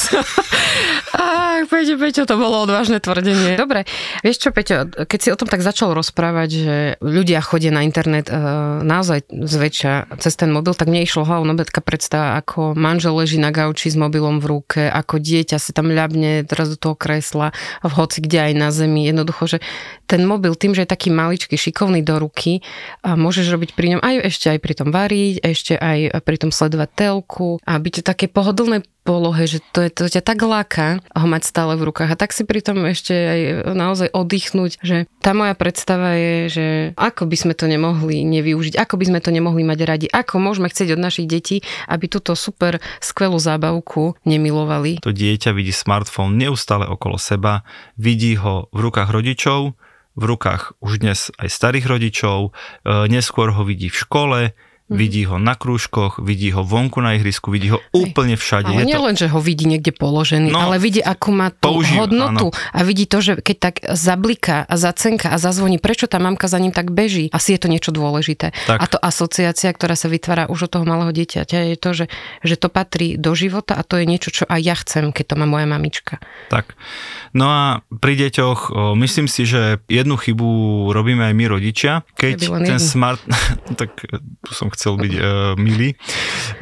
Ach, 1.11 1.67
Peťo, 1.67 1.97
Peťo, 1.99 2.23
to 2.29 2.39
bolo 2.39 2.63
odvážne 2.63 3.03
tvrdenie. 3.03 3.59
Dobre, 3.59 3.83
vieš 4.23 4.47
čo, 4.47 4.49
Peťo, 4.55 4.87
keď 5.07 5.19
si 5.19 5.29
o 5.33 5.39
tom 5.39 5.51
tak 5.51 5.65
začal 5.65 5.93
rozprávať, 5.93 6.49
že 6.49 6.77
ľudia 7.03 7.43
chodia 7.43 7.75
na 7.75 7.83
internet 7.83 8.31
uh, 8.31 8.81
naozaj 8.81 9.27
zväčša 9.29 10.17
cez 10.23 10.35
ten 10.39 10.55
mobil, 10.55 10.73
tak 10.77 10.87
mne 10.87 11.03
išlo 11.03 11.27
hlavou 11.27 11.45
taká 11.61 11.83
predstava, 11.83 12.39
ako 12.39 12.79
manžel 12.79 13.17
leží 13.19 13.37
na 13.43 13.51
gauči 13.51 13.91
s 13.91 13.97
mobilom 13.99 14.39
v 14.39 14.47
ruke, 14.49 14.83
ako 14.87 15.19
dieťa 15.19 15.59
si 15.59 15.75
tam 15.75 15.91
ľabne 15.91 16.47
teraz 16.47 16.73
do 16.73 16.79
toho 16.79 16.95
kresla, 16.95 17.51
v 17.83 17.93
hoci 17.93 18.23
kde 18.23 18.51
aj 18.51 18.53
na 18.55 18.69
zemi. 18.71 19.11
Jednoducho, 19.11 19.51
že 19.51 19.59
ten 20.07 20.23
mobil 20.25 20.55
tým, 20.55 20.75
že 20.75 20.87
je 20.87 20.91
taký 20.95 21.11
maličký, 21.11 21.59
šikovný 21.59 22.07
do 22.07 22.23
ruky, 22.23 22.63
a 23.03 23.19
môžeš 23.19 23.51
robiť 23.51 23.71
pri 23.75 23.87
ňom 23.97 24.01
aj 24.03 24.15
ešte 24.31 24.47
aj 24.51 24.59
pri 24.63 24.75
tom 24.79 24.89
variť, 25.31 25.47
ešte 25.47 25.75
aj 25.79 26.27
pri 26.27 26.37
tom 26.43 26.51
sledovať 26.51 26.91
telku 26.99 27.63
a 27.63 27.79
byť 27.79 28.03
také 28.03 28.27
pohodlné 28.27 28.83
polohe, 29.01 29.49
že 29.49 29.65
to, 29.73 29.87
je, 29.87 29.91
to 29.91 30.05
ťa 30.13 30.21
tak 30.21 30.39
láka 30.45 31.01
ho 31.17 31.27
mať 31.27 31.43
stále 31.49 31.73
v 31.79 31.89
rukách 31.89 32.13
a 32.13 32.21
tak 32.21 32.37
si 32.37 32.45
pritom 32.45 32.85
ešte 32.85 33.15
aj 33.15 33.41
naozaj 33.73 34.13
oddychnúť, 34.13 34.77
že 34.85 35.09
tá 35.25 35.33
moja 35.33 35.57
predstava 35.57 36.15
je, 36.21 36.35
že 36.53 36.67
ako 37.01 37.25
by 37.25 37.37
sme 37.39 37.55
to 37.57 37.65
nemohli 37.65 38.23
nevyužiť, 38.29 38.77
ako 38.77 38.95
by 39.01 39.05
sme 39.09 39.21
to 39.25 39.33
nemohli 39.33 39.65
mať 39.65 39.79
radi, 39.89 40.07
ako 40.11 40.37
môžeme 40.43 40.69
chcieť 40.69 40.95
od 40.95 41.01
našich 41.01 41.27
detí, 41.27 41.65
aby 41.89 42.13
túto 42.13 42.37
super 42.37 42.83
skvelú 43.01 43.41
zábavku 43.41 44.21
nemilovali. 44.29 45.01
To 45.01 45.17
dieťa 45.17 45.57
vidí 45.57 45.73
smartfón 45.73 46.37
neustále 46.37 46.85
okolo 46.85 47.17
seba, 47.17 47.65
vidí 47.97 48.37
ho 48.37 48.69
v 48.69 48.79
rukách 48.85 49.09
rodičov, 49.09 49.81
v 50.21 50.25
rukách 50.29 50.77
už 50.85 51.01
dnes 51.01 51.33
aj 51.41 51.49
starých 51.49 51.87
rodičov, 51.89 52.39
e, 52.85 53.09
neskôr 53.09 53.55
ho 53.57 53.63
vidí 53.65 53.89
v 53.89 53.97
škole. 53.97 54.41
Vidí 54.91 55.23
ho 55.23 55.39
na 55.39 55.55
krúžkoch, 55.55 56.19
vidí 56.19 56.51
ho 56.51 56.67
vonku 56.67 56.99
na 56.99 57.15
ihrisku, 57.15 57.55
vidí 57.55 57.71
ho 57.71 57.79
úplne 57.95 58.35
všade. 58.35 58.75
Ale 58.75 58.83
nie 58.83 58.99
to... 58.99 59.07
len, 59.07 59.15
že 59.15 59.31
ho 59.31 59.39
vidí 59.39 59.71
niekde 59.71 59.95
položený, 59.95 60.51
no, 60.51 60.67
ale 60.67 60.83
vidí, 60.83 60.99
akú 60.99 61.31
má 61.31 61.55
tú 61.55 61.79
použív, 61.79 62.03
hodnotu 62.03 62.51
áno. 62.51 62.75
a 62.75 62.81
vidí 62.83 63.07
to, 63.07 63.23
že 63.23 63.39
keď 63.39 63.57
tak 63.63 63.75
zabliká 63.87 64.67
a 64.67 64.75
zacenka 64.75 65.31
a 65.31 65.39
zazvoní, 65.39 65.79
prečo 65.79 66.11
tá 66.11 66.19
mamka 66.19 66.51
za 66.51 66.59
ním 66.59 66.75
tak 66.75 66.91
beží, 66.91 67.31
asi 67.31 67.55
je 67.55 67.61
to 67.63 67.71
niečo 67.71 67.95
dôležité. 67.95 68.51
Tak. 68.67 68.83
A 68.83 68.85
to 68.91 68.99
asociácia, 68.99 69.71
ktorá 69.71 69.95
sa 69.95 70.11
vytvára 70.11 70.51
už 70.51 70.67
od 70.67 70.71
toho 70.75 70.85
malého 70.85 71.15
dieťaťa, 71.15 71.71
je 71.71 71.77
to, 71.79 71.91
že, 71.95 72.07
že 72.43 72.59
to 72.59 72.67
patrí 72.67 73.15
do 73.15 73.31
života 73.39 73.79
a 73.79 73.87
to 73.87 73.95
je 73.95 74.11
niečo, 74.11 74.35
čo 74.35 74.43
aj 74.51 74.59
ja 74.59 74.75
chcem, 74.75 75.15
keď 75.15 75.25
to 75.31 75.35
má 75.39 75.47
moja 75.47 75.71
mamička. 75.71 76.19
Tak. 76.51 76.75
No 77.31 77.47
a 77.47 77.63
pri 77.87 78.27
deťoch 78.27 78.75
myslím 78.99 79.31
si, 79.31 79.47
že 79.47 79.79
jednu 79.87 80.19
chybu 80.19 80.91
robíme 80.91 81.31
aj 81.31 81.35
my 81.39 81.45
rodičia, 81.47 82.03
keď 82.19 82.59
ten 82.67 82.75
jedný. 82.75 82.91
smart... 82.91 83.23
tak 83.81 83.95
som 84.51 84.67
chcel 84.73 84.80
byť 84.89 85.15
uh, 85.21 85.25
milý. 85.61 85.93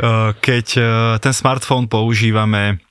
Uh, 0.02 0.34
keď 0.42 0.66
uh, 0.78 0.86
ten 1.22 1.30
smartfón 1.30 1.86
používame 1.86 2.82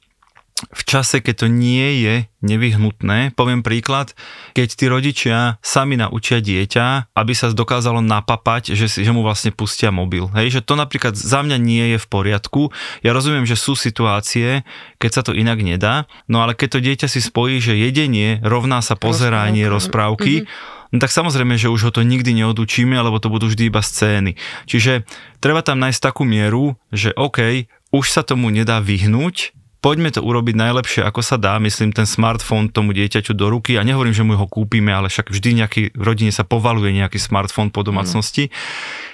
v 0.57 0.81
čase, 0.89 1.21
keď 1.21 1.45
to 1.45 1.47
nie 1.53 2.01
je 2.01 2.25
nevyhnutné, 2.41 3.37
poviem 3.37 3.61
príklad, 3.61 4.17
keď 4.57 4.67
tí 4.73 4.85
rodičia 4.89 5.37
sami 5.61 6.01
naučia 6.01 6.41
dieťa, 6.41 7.13
aby 7.13 7.33
sa 7.37 7.53
dokázalo 7.53 8.01
napapať, 8.01 8.73
že, 8.73 8.89
si, 8.89 9.05
že 9.05 9.13
mu 9.13 9.21
vlastne 9.21 9.53
pustia 9.53 9.93
mobil. 9.93 10.25
Hej, 10.33 10.57
že 10.57 10.61
to 10.65 10.73
napríklad 10.73 11.13
za 11.13 11.45
mňa 11.45 11.57
nie 11.61 11.85
je 11.93 11.97
v 12.01 12.07
poriadku. 12.09 12.73
Ja 13.05 13.13
rozumiem, 13.13 13.45
že 13.45 13.53
sú 13.53 13.77
situácie, 13.77 14.65
keď 14.97 15.11
sa 15.13 15.21
to 15.21 15.37
inak 15.37 15.61
nedá, 15.61 16.09
no 16.25 16.41
ale 16.41 16.57
keď 16.57 16.77
to 16.77 16.79
dieťa 16.81 17.07
si 17.09 17.21
spojí, 17.21 17.61
že 17.61 17.77
jedenie 17.77 18.41
rovná 18.41 18.81
sa 18.81 18.97
pozeranie 18.97 19.69
rozprávky, 19.69 20.41
mm-hmm. 20.41 20.76
No 20.91 20.97
tak 20.97 21.11
samozrejme, 21.11 21.59
že 21.59 21.71
už 21.71 21.89
ho 21.89 21.91
to 21.91 22.05
nikdy 22.05 22.33
neodučíme, 22.37 22.95
lebo 22.95 23.19
to 23.19 23.31
budú 23.31 23.51
vždy 23.51 23.69
iba 23.71 23.83
scény. 23.83 24.39
Čiže 24.69 25.07
treba 25.43 25.61
tam 25.61 25.79
nájsť 25.83 25.99
takú 25.99 26.23
mieru, 26.23 26.79
že 26.93 27.11
OK, 27.15 27.67
už 27.91 28.05
sa 28.11 28.23
tomu 28.23 28.51
nedá 28.51 28.83
vyhnúť, 28.83 29.55
poďme 29.79 30.09
to 30.11 30.19
urobiť 30.19 30.55
najlepšie, 30.57 31.01
ako 31.05 31.21
sa 31.23 31.37
dá, 31.39 31.55
myslím, 31.61 31.93
ten 31.93 32.03
smartfón 32.03 32.73
tomu 32.73 32.91
dieťaťu 32.91 33.31
do 33.37 33.47
ruky 33.47 33.77
a 33.77 33.85
nehovorím, 33.85 34.15
že 34.15 34.25
mu 34.25 34.35
ho 34.35 34.47
kúpime, 34.49 34.91
ale 34.91 35.07
však 35.07 35.31
vždy 35.31 35.63
nejaký 35.63 35.81
v 35.95 36.03
rodine 36.03 36.33
sa 36.33 36.43
povaluje 36.43 36.91
nejaký 36.97 37.21
smartfón 37.21 37.69
po 37.71 37.85
domácnosti, 37.85 38.49
mm. 38.49 38.53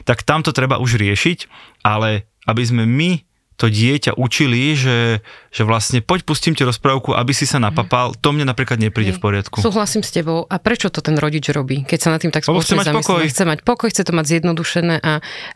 tak 0.08 0.24
tam 0.26 0.42
to 0.42 0.56
treba 0.56 0.80
už 0.80 0.98
riešiť, 0.98 1.52
ale 1.86 2.26
aby 2.48 2.64
sme 2.64 2.84
my 2.88 3.22
to 3.60 3.70
dieťa 3.70 4.18
učili, 4.18 4.74
že, 4.74 5.22
že 5.54 5.62
vlastne 5.68 6.00
poď 6.02 6.26
pustím 6.26 6.54
ti 6.58 6.66
rozprávku, 6.66 7.14
aby 7.14 7.34
si 7.36 7.46
sa 7.46 7.62
napapal, 7.62 8.18
to 8.18 8.32
mne 8.32 8.50
napríklad 8.50 8.80
nepríde 8.80 9.18
v 9.18 9.22
poriadku. 9.22 9.62
Súhlasím 9.62 10.02
s 10.02 10.16
tebou. 10.16 10.48
A 10.48 10.58
prečo 10.58 10.88
to 10.88 11.04
ten 11.04 11.20
rodič 11.20 11.46
robí, 11.52 11.86
keď 11.86 12.00
sa 12.00 12.10
na 12.14 12.18
tým 12.18 12.32
tak 12.32 12.48
spoločne 12.48 12.80
chce 12.80 12.80
mať 12.80 12.96
pokoj. 12.96 13.22
Chce 13.28 13.44
mať 13.44 13.60
pokoj, 13.62 13.88
chce 13.92 14.04
to 14.08 14.12
mať 14.16 14.26
zjednodušené 14.38 14.96
a 15.04 15.12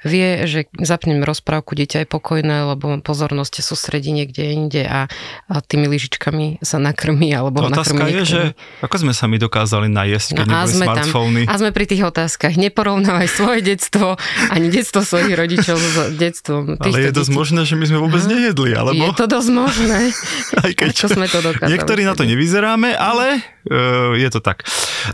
vie, 0.06 0.46
že 0.46 0.60
zapnem 0.78 1.24
rozprávku, 1.24 1.74
dieťa 1.74 2.04
je 2.04 2.08
pokojné, 2.08 2.76
lebo 2.76 3.00
pozornosť 3.02 3.64
sústredí 3.64 4.14
niekde 4.14 4.54
inde 4.54 4.84
a, 4.86 5.10
a 5.50 5.56
tými 5.64 5.90
lyžičkami 5.90 6.62
sa 6.62 6.78
nakrmí 6.78 7.34
alebo 7.34 7.66
ho 7.66 7.70
nakrmí 7.72 8.18
je, 8.22 8.24
že 8.26 8.42
ako 8.82 8.96
sme 9.08 9.14
sa 9.14 9.26
my 9.30 9.38
dokázali 9.42 9.88
najesť, 9.92 10.44
keď 10.44 10.46
no, 10.46 10.52
neboli 10.54 10.74
sme 10.74 10.86
smartfóny. 10.86 11.42
Tam, 11.46 11.52
a 11.52 11.60
sme 11.60 11.70
pri 11.74 11.86
tých 11.86 12.04
otázkach. 12.06 12.54
Neporovnávaj 12.58 13.28
svoje 13.30 13.60
detstvo 13.66 14.18
ani 14.50 14.68
detstvo 14.72 15.04
svojich 15.04 15.34
rodičov 15.34 15.78
s 15.78 15.96
detstvom 16.16 16.80
Ale 16.80 17.10
je 17.10 17.14
dosť 17.14 17.32
možné, 17.34 17.62
že 17.68 17.76
my 17.76 17.86
sme 17.86 17.97
vôbec 18.02 18.24
Aha. 18.24 18.32
nejedli, 18.32 18.72
alebo? 18.74 18.98
Je 18.98 19.12
to 19.14 19.26
dosť 19.26 19.50
možné. 19.54 20.00
Aj 20.64 20.72
keď 20.72 20.94
Ako 21.04 21.08
sme 21.14 21.28
to 21.30 21.40
dokázali. 21.42 21.72
Niektorí 21.74 22.02
na 22.06 22.14
to 22.14 22.24
nevyzeráme, 22.24 22.96
ale 22.96 23.42
uh, 23.70 24.16
je 24.18 24.30
to 24.32 24.40
tak. 24.40 24.64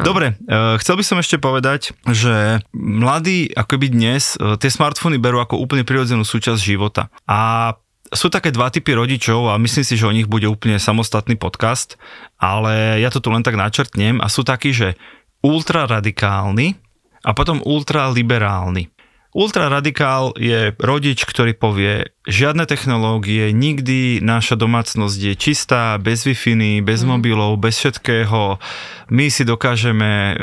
Dobre, 0.01 0.35
uh, 0.47 0.77
chcel 0.79 0.95
by 0.99 1.03
som 1.03 1.17
ešte 1.19 1.41
povedať, 1.41 1.95
že 2.11 2.61
mladí 2.75 3.51
akoby 3.51 3.91
dnes 3.91 4.35
uh, 4.37 4.55
tie 4.55 4.69
smartfóny 4.69 5.17
berú 5.17 5.41
ako 5.41 5.59
úplne 5.59 5.87
prirodzenú 5.87 6.23
súčasť 6.27 6.61
života. 6.61 7.09
A 7.25 7.73
sú 8.13 8.29
také 8.29 8.53
dva 8.53 8.69
typy 8.69 8.93
rodičov 8.93 9.49
a 9.49 9.57
myslím 9.57 9.85
si, 9.85 9.97
že 9.97 10.05
o 10.05 10.13
nich 10.13 10.29
bude 10.29 10.45
úplne 10.45 10.77
samostatný 10.77 11.33
podcast, 11.33 11.97
ale 12.37 13.01
ja 13.01 13.09
to 13.09 13.17
tu 13.17 13.33
len 13.33 13.41
tak 13.41 13.57
načrtnem 13.57 14.21
a 14.21 14.29
sú 14.29 14.45
takí, 14.45 14.69
že 14.69 14.93
ultraradikálni 15.41 16.77
a 17.25 17.33
potom 17.33 17.59
ultraliberálni. 17.65 18.92
Ultraradikál 19.33 20.37
je 20.37 20.77
rodič, 20.77 21.25
ktorý 21.25 21.57
povie, 21.57 22.13
žiadne 22.29 22.69
technológie, 22.69 23.49
nikdy 23.49 24.21
naša 24.21 24.53
domácnosť 24.53 25.17
je 25.17 25.33
čistá, 25.33 25.97
bez 25.97 26.21
wi 26.23 26.37
bez 26.85 27.01
mm. 27.01 27.07
mobilov, 27.09 27.57
bez 27.57 27.81
všetkého. 27.81 28.61
My 29.09 29.33
si 29.33 29.41
dokážeme, 29.41 30.37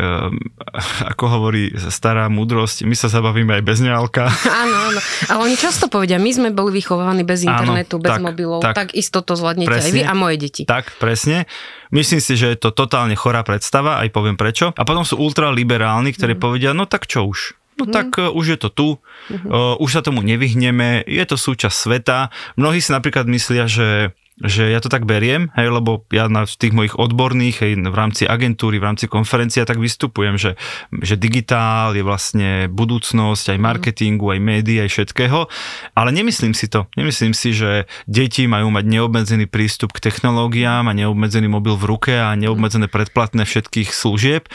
ako 1.06 1.24
hovorí 1.30 1.70
stará 1.88 2.26
múdrosť, 2.26 2.82
my 2.82 2.98
sa 2.98 3.06
zabavíme 3.06 3.56
aj 3.58 3.62
bez 3.62 3.78
ňálka. 3.78 4.26
Áno, 4.66 4.76
áno. 4.92 5.00
Ale 5.30 5.40
oni 5.46 5.56
často 5.56 5.86
povedia, 5.86 6.18
my 6.20 6.30
sme 6.34 6.48
boli 6.50 6.82
vychovávaní 6.82 7.22
bez 7.22 7.46
internetu, 7.46 7.96
áno, 7.96 8.04
bez 8.04 8.12
tak, 8.12 8.20
mobilov, 8.20 8.60
tak, 8.60 8.74
tak 8.76 8.88
isto 8.92 9.22
to 9.22 9.38
zvládnete 9.38 9.70
presne, 9.70 9.86
aj 9.86 9.94
vy 9.94 10.02
a 10.04 10.12
moje 10.12 10.36
deti. 10.36 10.62
Tak, 10.66 10.98
presne. 10.98 11.46
Myslím 11.94 12.18
si, 12.18 12.34
že 12.34 12.54
je 12.54 12.58
to 12.58 12.74
totálne 12.74 13.14
chorá 13.14 13.46
predstava, 13.46 14.02
aj 14.02 14.10
poviem 14.10 14.36
prečo. 14.36 14.74
A 14.74 14.82
potom 14.82 15.06
sú 15.06 15.16
ultraliberálni, 15.22 16.12
ktorí 16.12 16.34
mm. 16.36 16.42
povedia, 16.42 16.70
no 16.74 16.84
tak 16.84 17.08
čo 17.08 17.24
už, 17.24 17.59
no 17.80 17.88
mm. 17.88 17.94
tak 17.94 18.08
uh, 18.20 18.28
už 18.30 18.46
je 18.54 18.58
to 18.60 18.68
tu, 18.68 18.88
uh, 18.96 19.74
už 19.80 19.90
sa 19.90 20.00
tomu 20.04 20.20
nevyhneme, 20.20 21.04
je 21.08 21.24
to 21.24 21.36
súčasť 21.40 21.76
sveta. 21.76 22.18
Mnohí 22.60 22.84
si 22.84 22.92
napríklad 22.92 23.24
myslia, 23.26 23.64
že 23.64 24.12
že 24.40 24.72
ja 24.72 24.80
to 24.80 24.88
tak 24.88 25.04
beriem, 25.04 25.52
hej, 25.52 25.68
lebo 25.68 26.08
ja 26.08 26.26
na 26.32 26.48
tých 26.48 26.72
mojich 26.72 26.96
odborných, 26.96 27.60
hej, 27.60 27.72
v 27.76 27.96
rámci 27.96 28.24
agentúry, 28.24 28.80
v 28.80 28.88
rámci 28.88 29.04
konferencia 29.06 29.68
tak 29.68 29.76
vystupujem, 29.76 30.40
že, 30.40 30.56
že 31.04 31.20
digitál 31.20 31.92
je 31.92 32.00
vlastne 32.00 32.66
budúcnosť 32.72 33.56
aj 33.56 33.58
mhm. 33.60 33.64
marketingu, 33.64 34.26
aj 34.32 34.40
médií, 34.40 34.80
aj 34.80 34.90
všetkého, 34.90 35.46
ale 35.92 36.10
nemyslím 36.16 36.56
si 36.56 36.72
to. 36.72 36.88
Nemyslím 36.96 37.36
si, 37.36 37.52
že 37.52 37.84
deti 38.08 38.48
majú 38.48 38.72
mať 38.72 38.84
neobmedzený 38.88 39.46
prístup 39.46 39.92
k 39.92 40.08
technológiám 40.08 40.88
a 40.88 40.96
neobmedzený 40.96 41.52
mobil 41.52 41.76
v 41.76 41.84
ruke 41.84 42.14
a 42.16 42.32
neobmedzené 42.32 42.88
predplatné 42.88 43.44
všetkých 43.44 43.92
služieb. 43.92 44.48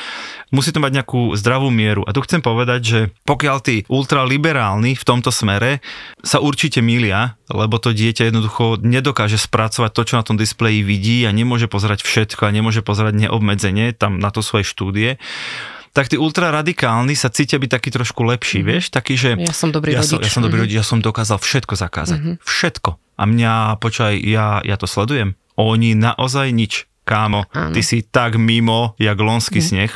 Musí 0.49 0.73
to 0.73 0.81
mať 0.81 1.01
nejakú 1.01 1.35
zdravú 1.37 1.69
mieru. 1.69 2.01
A 2.07 2.13
tu 2.15 2.23
chcem 2.25 2.41
povedať, 2.41 2.81
že 2.81 2.99
pokiaľ 3.27 3.57
tí 3.61 3.75
ultraliberálni 3.91 4.97
v 4.97 5.03
tomto 5.07 5.29
smere 5.29 5.83
sa 6.25 6.41
určite 6.41 6.81
milia, 6.81 7.37
lebo 7.49 7.77
to 7.77 7.93
dieťa 7.93 8.29
jednoducho 8.29 8.81
nedokáže 8.81 9.37
spracovať 9.37 9.91
to, 9.93 10.01
čo 10.05 10.13
na 10.17 10.23
tom 10.25 10.37
displeji 10.37 10.81
vidí 10.81 11.25
a 11.25 11.31
nemôže 11.31 11.69
pozerať 11.69 12.01
všetko 12.01 12.49
a 12.49 12.53
nemôže 12.53 12.81
pozerať 12.81 13.27
neobmedzenie, 13.27 13.93
tam 13.93 14.17
na 14.17 14.33
to 14.33 14.41
svoje 14.41 14.65
štúdie, 14.65 15.21
tak 15.95 16.11
tí 16.11 16.19
ultraradikálni 16.19 17.15
sa 17.15 17.31
cítia 17.31 17.55
byť 17.55 17.71
taký 17.71 17.89
trošku 17.93 18.27
lepší, 18.27 18.59
mm-hmm. 18.59 18.71
vieš, 18.75 18.83
taký, 18.91 19.15
že... 19.15 19.39
Ja 19.39 19.55
som 19.55 19.71
dobrý 19.71 19.95
ja 19.95 20.03
rodič. 20.03 20.11
Som, 20.11 20.19
ja 20.19 20.31
som 20.31 20.43
dobrý 20.43 20.67
mm-hmm. 20.67 20.75
rodič, 20.75 20.81
ja 20.83 20.85
som 20.85 20.99
dokázal 20.99 21.37
všetko 21.39 21.73
zakázať. 21.79 22.19
Mm-hmm. 22.19 22.35
Všetko. 22.43 22.89
A 23.15 23.23
mňa, 23.23 23.79
počkaj, 23.79 24.13
ja, 24.19 24.59
ja 24.59 24.75
to 24.75 24.91
sledujem 24.91 25.39
Oni 25.55 25.95
naozaj 25.95 26.51
nič. 26.51 26.91
Kámo, 27.05 27.45
Áno. 27.53 27.71
ty 27.71 27.85
si 27.85 28.01
tak 28.01 28.33
mimo, 28.35 28.97
jak 28.97 29.13
lonský 29.13 29.61
Mhm. 29.61 29.67
sneh, 29.69 29.93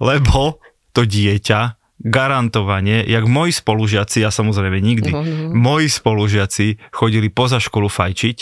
lebo 0.00 0.56
to 0.96 1.04
dieťa 1.04 1.76
garantovane, 1.98 3.04
jak 3.08 3.24
moji 3.24 3.52
spolužiaci, 3.52 4.20
ja 4.20 4.30
samozrejme 4.30 4.78
nikdy, 4.80 5.10
no. 5.10 5.22
moji 5.56 5.88
spolužiaci 5.88 6.92
chodili 6.92 7.32
poza 7.32 7.56
školu 7.56 7.88
fajčiť, 7.88 8.38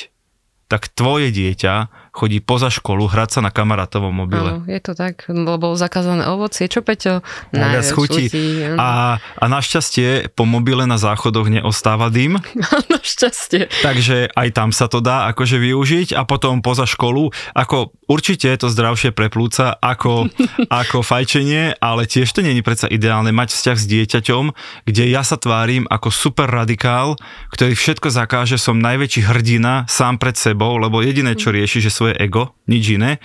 tak 0.67 0.91
tvoje 0.91 1.31
dieťa 1.31 1.75
chodí 2.15 2.39
poza 2.39 2.71
školu 2.71 3.11
hrať 3.11 3.29
sa 3.37 3.41
na 3.43 3.51
kamarátovom 3.51 4.15
mobile. 4.15 4.63
Áno, 4.63 4.71
je 4.71 4.79
to 4.79 4.95
tak, 4.95 5.27
lebo 5.27 5.75
zakázané 5.75 6.31
ovocie. 6.31 6.71
Čo, 6.71 6.87
Peťo? 6.87 7.27
Najviac 7.51 7.91
chutí. 7.91 8.31
áno. 8.71 8.79
A, 8.79 8.91
a 9.19 9.45
našťastie 9.51 10.31
po 10.39 10.47
mobile 10.47 10.87
na 10.87 10.95
záchodoch 10.95 11.51
neostáva 11.51 12.15
dym, 12.15 12.39
Našťastie. 12.95 13.67
takže 13.83 14.31
aj 14.31 14.49
tam 14.55 14.71
sa 14.71 14.87
to 14.87 15.03
dá 15.03 15.27
akože 15.35 15.59
využiť 15.59 16.15
a 16.15 16.23
potom 16.23 16.63
poza 16.63 16.87
školu, 16.87 17.35
ako 17.51 17.91
určite 18.07 18.47
je 18.47 18.59
to 18.63 18.69
zdravšie 18.71 19.11
pre 19.11 19.27
plúca 19.27 19.75
ako, 19.83 20.31
ako 20.71 21.03
fajčenie, 21.03 21.83
ale 21.83 22.07
tiež 22.07 22.31
to 22.31 22.47
není 22.47 22.63
predsa 22.63 22.87
ideálne 22.87 23.35
mať 23.35 23.51
vzťah 23.51 23.77
s 23.77 23.85
dieťaťom, 23.91 24.45
kde 24.87 25.05
ja 25.11 25.27
sa 25.27 25.35
tvárim 25.35 25.91
ako 25.91 26.15
super 26.15 26.47
radikál, 26.47 27.19
ktorý 27.51 27.75
všetko 27.75 28.07
zakáže, 28.15 28.55
som 28.55 28.79
najväčší 28.79 29.27
hrdina 29.27 29.83
sám 29.91 30.23
pred 30.23 30.39
sebou, 30.39 30.79
lebo 30.79 31.03
jediné, 31.03 31.35
čo 31.35 31.51
rieši, 31.51 31.83
že 31.83 31.91
svoje 32.05 32.21
ego, 32.21 32.53
nič 32.69 33.01
iné. 33.01 33.17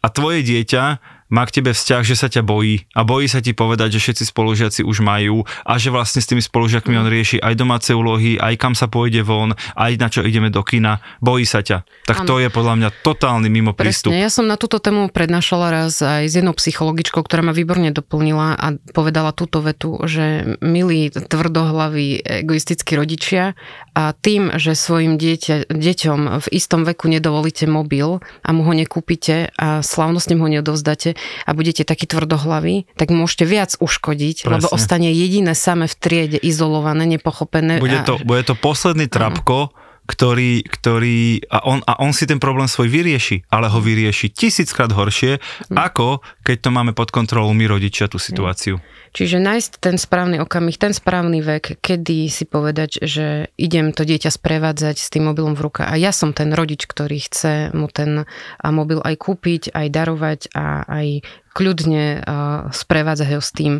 A 0.00 0.08
tvoje 0.08 0.40
dieťa 0.40 0.84
má 1.30 1.46
k 1.46 1.62
tebe 1.62 1.70
vzťah, 1.70 2.02
že 2.02 2.18
sa 2.18 2.26
ťa 2.26 2.42
bojí 2.42 2.90
a 2.96 3.06
bojí 3.06 3.30
sa 3.30 3.38
ti 3.38 3.54
povedať, 3.54 3.96
že 3.96 4.02
všetci 4.02 4.24
spolužiaci 4.34 4.80
už 4.82 4.98
majú 5.00 5.46
a 5.62 5.78
že 5.78 5.94
vlastne 5.94 6.18
s 6.18 6.26
tými 6.26 6.42
spolužiakmi 6.42 6.98
on 6.98 7.06
rieši 7.06 7.38
aj 7.38 7.54
domáce 7.54 7.94
úlohy, 7.94 8.34
aj 8.36 8.58
kam 8.58 8.74
sa 8.74 8.90
pôjde 8.90 9.22
von, 9.22 9.54
aj 9.78 9.92
na 9.96 10.10
čo 10.10 10.26
ideme 10.26 10.50
do 10.50 10.60
kina, 10.66 10.98
bojí 11.22 11.46
sa 11.46 11.62
ťa. 11.62 11.86
Tak 12.10 12.26
Áno. 12.26 12.28
to 12.28 12.34
je 12.42 12.48
podľa 12.50 12.74
mňa 12.82 12.88
totálny 13.06 13.46
mimo 13.46 13.72
prístup. 13.78 14.10
Presne, 14.10 14.26
ja 14.26 14.30
som 14.32 14.50
na 14.50 14.58
túto 14.58 14.82
tému 14.82 15.06
prednášala 15.14 15.70
raz 15.70 16.02
aj 16.02 16.26
s 16.26 16.34
jednou 16.34 16.52
psychologičkou, 16.58 17.22
ktorá 17.22 17.46
ma 17.46 17.54
výborne 17.54 17.94
doplnila 17.94 18.58
a 18.58 18.66
povedala 18.90 19.30
túto 19.30 19.62
vetu, 19.62 20.02
že 20.10 20.58
milí 20.58 21.14
tvrdohlaví 21.14 22.26
egoistickí 22.42 22.98
rodičia 22.98 23.54
a 23.94 24.14
tým, 24.14 24.54
že 24.54 24.78
svojim 24.78 25.18
dieťa, 25.18 25.70
deťom 25.70 26.20
v 26.40 26.46
istom 26.54 26.86
veku 26.86 27.10
nedovolíte 27.10 27.66
mobil 27.66 28.22
a 28.40 28.48
mu 28.54 28.62
ho 28.62 28.72
nekúpite 28.72 29.50
a 29.58 29.82
slávnostne 29.82 30.38
mu 30.38 30.46
ho 30.46 30.50
neodovzdáte 30.50 31.18
a 31.46 31.50
budete 31.50 31.82
takí 31.82 32.06
tvrdohlaví, 32.06 32.86
tak 32.94 33.10
môžete 33.10 33.44
viac 33.46 33.74
uškodiť, 33.82 34.46
Presne. 34.46 34.52
lebo 34.62 34.66
ostane 34.70 35.10
jediné 35.10 35.58
same 35.58 35.90
v 35.90 35.94
triede, 35.98 36.38
izolované, 36.38 37.06
nepochopené. 37.10 37.82
Bude 37.82 38.00
a- 38.00 38.06
to, 38.06 38.22
bude 38.22 38.46
to 38.46 38.54
posledný 38.54 39.10
trapko, 39.10 39.74
ktorý, 40.10 40.66
ktorý 40.66 41.46
a, 41.46 41.62
on, 41.62 41.78
a 41.86 42.02
on 42.02 42.10
si 42.10 42.26
ten 42.26 42.42
problém 42.42 42.66
svoj 42.66 42.90
vyrieši, 42.90 43.46
ale 43.46 43.70
ho 43.70 43.78
vyrieši 43.78 44.34
tisíckrát 44.34 44.90
horšie, 44.90 45.38
Hm. 45.70 45.76
ako 45.78 46.08
keď 46.42 46.56
to 46.66 46.70
máme 46.74 46.92
pod 46.96 47.14
kontrolou 47.14 47.54
my 47.54 47.70
rodičia 47.70 48.10
tú 48.10 48.18
situáciu. 48.18 48.82
Čiže 49.10 49.42
nájsť 49.42 49.82
ten 49.82 49.98
správny 49.98 50.38
okamih, 50.38 50.78
ten 50.78 50.94
správny 50.94 51.42
vek, 51.42 51.82
kedy 51.82 52.30
si 52.30 52.46
povedať, 52.46 53.02
že 53.02 53.50
idem 53.58 53.90
to 53.90 54.06
dieťa 54.06 54.30
sprevádzať 54.30 54.96
s 55.02 55.10
tým 55.10 55.26
mobilom 55.26 55.58
v 55.58 55.66
ruka. 55.66 55.90
A 55.90 55.98
ja 55.98 56.14
som 56.14 56.30
ten 56.30 56.54
rodič, 56.54 56.86
ktorý 56.86 57.18
chce 57.18 57.74
mu 57.74 57.90
ten 57.90 58.22
mobil 58.62 59.02
aj 59.02 59.14
kúpiť, 59.18 59.74
aj 59.74 59.86
darovať 59.90 60.40
a 60.54 60.86
aj 60.86 61.26
kľudne 61.50 62.22
a, 62.22 62.70
sprevádzať 62.70 63.28
ho 63.34 63.42
s 63.42 63.50
tým, 63.50 63.74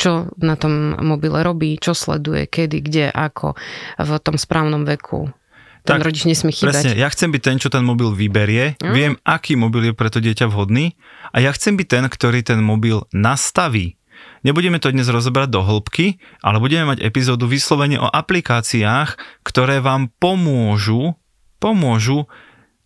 čo 0.00 0.32
na 0.40 0.56
tom 0.56 0.96
mobile 0.96 1.44
robí, 1.44 1.76
čo 1.76 1.92
sleduje, 1.92 2.48
kedy, 2.48 2.80
kde, 2.80 3.06
ako 3.12 3.60
v 4.00 4.10
tom 4.24 4.40
správnom 4.40 4.88
veku. 4.88 5.28
Ten 5.90 5.98
Tak, 5.98 6.06
rodič 6.06 6.22
nesmie 6.22 6.54
Presne, 6.54 6.94
chýbať. 6.94 7.02
ja 7.02 7.08
chcem 7.10 7.34
byť 7.34 7.42
ten, 7.42 7.56
čo 7.58 7.66
ten 7.66 7.82
mobil 7.82 8.14
vyberie, 8.14 8.78
Mm. 8.78 8.94
viem, 8.94 9.12
aký 9.26 9.58
mobil 9.58 9.90
je 9.90 9.94
pre 9.94 10.06
to 10.06 10.22
dieťa 10.22 10.46
vhodný 10.46 10.94
a 11.34 11.42
ja 11.42 11.50
chcem 11.50 11.74
byť 11.74 11.86
ten, 11.90 12.04
ktorý 12.06 12.46
ten 12.46 12.62
mobil 12.62 13.02
nastaví. 13.10 13.98
Nebudeme 14.40 14.78
to 14.78 14.88
dnes 14.88 15.08
rozobrať 15.08 15.50
do 15.50 15.60
hĺbky, 15.60 16.16
ale 16.40 16.62
budeme 16.62 16.94
mať 16.94 17.02
epizódu 17.02 17.44
vyslovene 17.44 17.98
o 17.98 18.06
aplikáciách, 18.06 19.18
ktoré 19.42 19.82
vám 19.82 20.14
pomôžu, 20.16 21.18
pomôžu, 21.58 22.24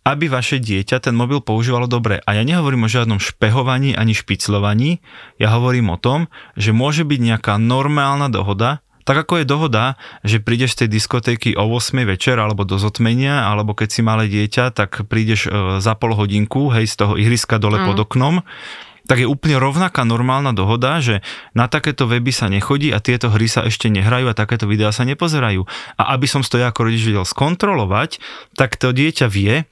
aby 0.05 0.29
vaše 0.29 0.61
dieťa 0.61 1.01
ten 1.01 1.17
mobil 1.17 1.41
používalo 1.41 1.89
dobre. 1.89 2.21
A 2.23 2.37
ja 2.37 2.45
nehovorím 2.45 2.85
o 2.85 2.91
žiadnom 2.91 3.17
špehovaní 3.17 3.97
ani 3.97 4.13
špiclovaní, 4.13 5.01
ja 5.41 5.49
hovorím 5.51 5.89
o 5.89 5.97
tom, 5.97 6.29
že 6.53 6.69
môže 6.69 7.01
byť 7.01 7.19
nejaká 7.19 7.57
normálna 7.57 8.29
dohoda, 8.29 8.84
tak 9.05 9.21
ako 9.21 9.39
je 9.39 9.45
dohoda, 9.45 9.95
že 10.25 10.41
prídeš 10.41 10.73
z 10.73 10.85
tej 10.85 10.97
diskotéky 10.97 11.49
o 11.53 11.69
8 11.69 12.03
večer 12.03 12.41
alebo 12.41 12.65
do 12.65 12.81
zotmenia, 12.81 13.45
alebo 13.45 13.77
keď 13.77 13.89
si 13.93 14.01
malé 14.01 14.25
dieťa, 14.25 14.73
tak 14.73 15.05
prídeš 15.05 15.45
e, 15.45 15.77
za 15.77 15.93
pol 15.93 16.17
hodinku, 16.17 16.73
hej, 16.73 16.89
z 16.89 17.05
toho 17.05 17.13
ihriska 17.13 17.61
dole 17.61 17.77
Mm. 17.77 17.85
pod 17.85 17.97
oknom, 18.01 18.35
tak 19.05 19.21
je 19.21 19.29
úplne 19.29 19.61
rovnaká 19.61 20.01
normálna 20.01 20.49
dohoda, 20.49 20.97
že 20.97 21.21
na 21.53 21.69
takéto 21.69 22.09
weby 22.09 22.33
sa 22.33 22.49
nechodí 22.49 22.89
a 22.89 22.97
tieto 22.97 23.29
hry 23.29 23.45
sa 23.45 23.61
ešte 23.61 23.85
nehrajú 23.93 24.25
a 24.25 24.33
takéto 24.33 24.65
videá 24.65 24.89
sa 24.89 25.05
nepozerajú. 25.05 25.61
A 26.01 26.17
aby 26.17 26.25
som 26.25 26.41
to 26.41 26.57
ja 26.57 26.73
ako 26.73 26.89
rodič 26.89 27.05
vedel 27.05 27.21
skontrolovať, 27.21 28.17
tak 28.57 28.81
to 28.81 28.89
dieťa 28.89 29.29
vie, 29.29 29.69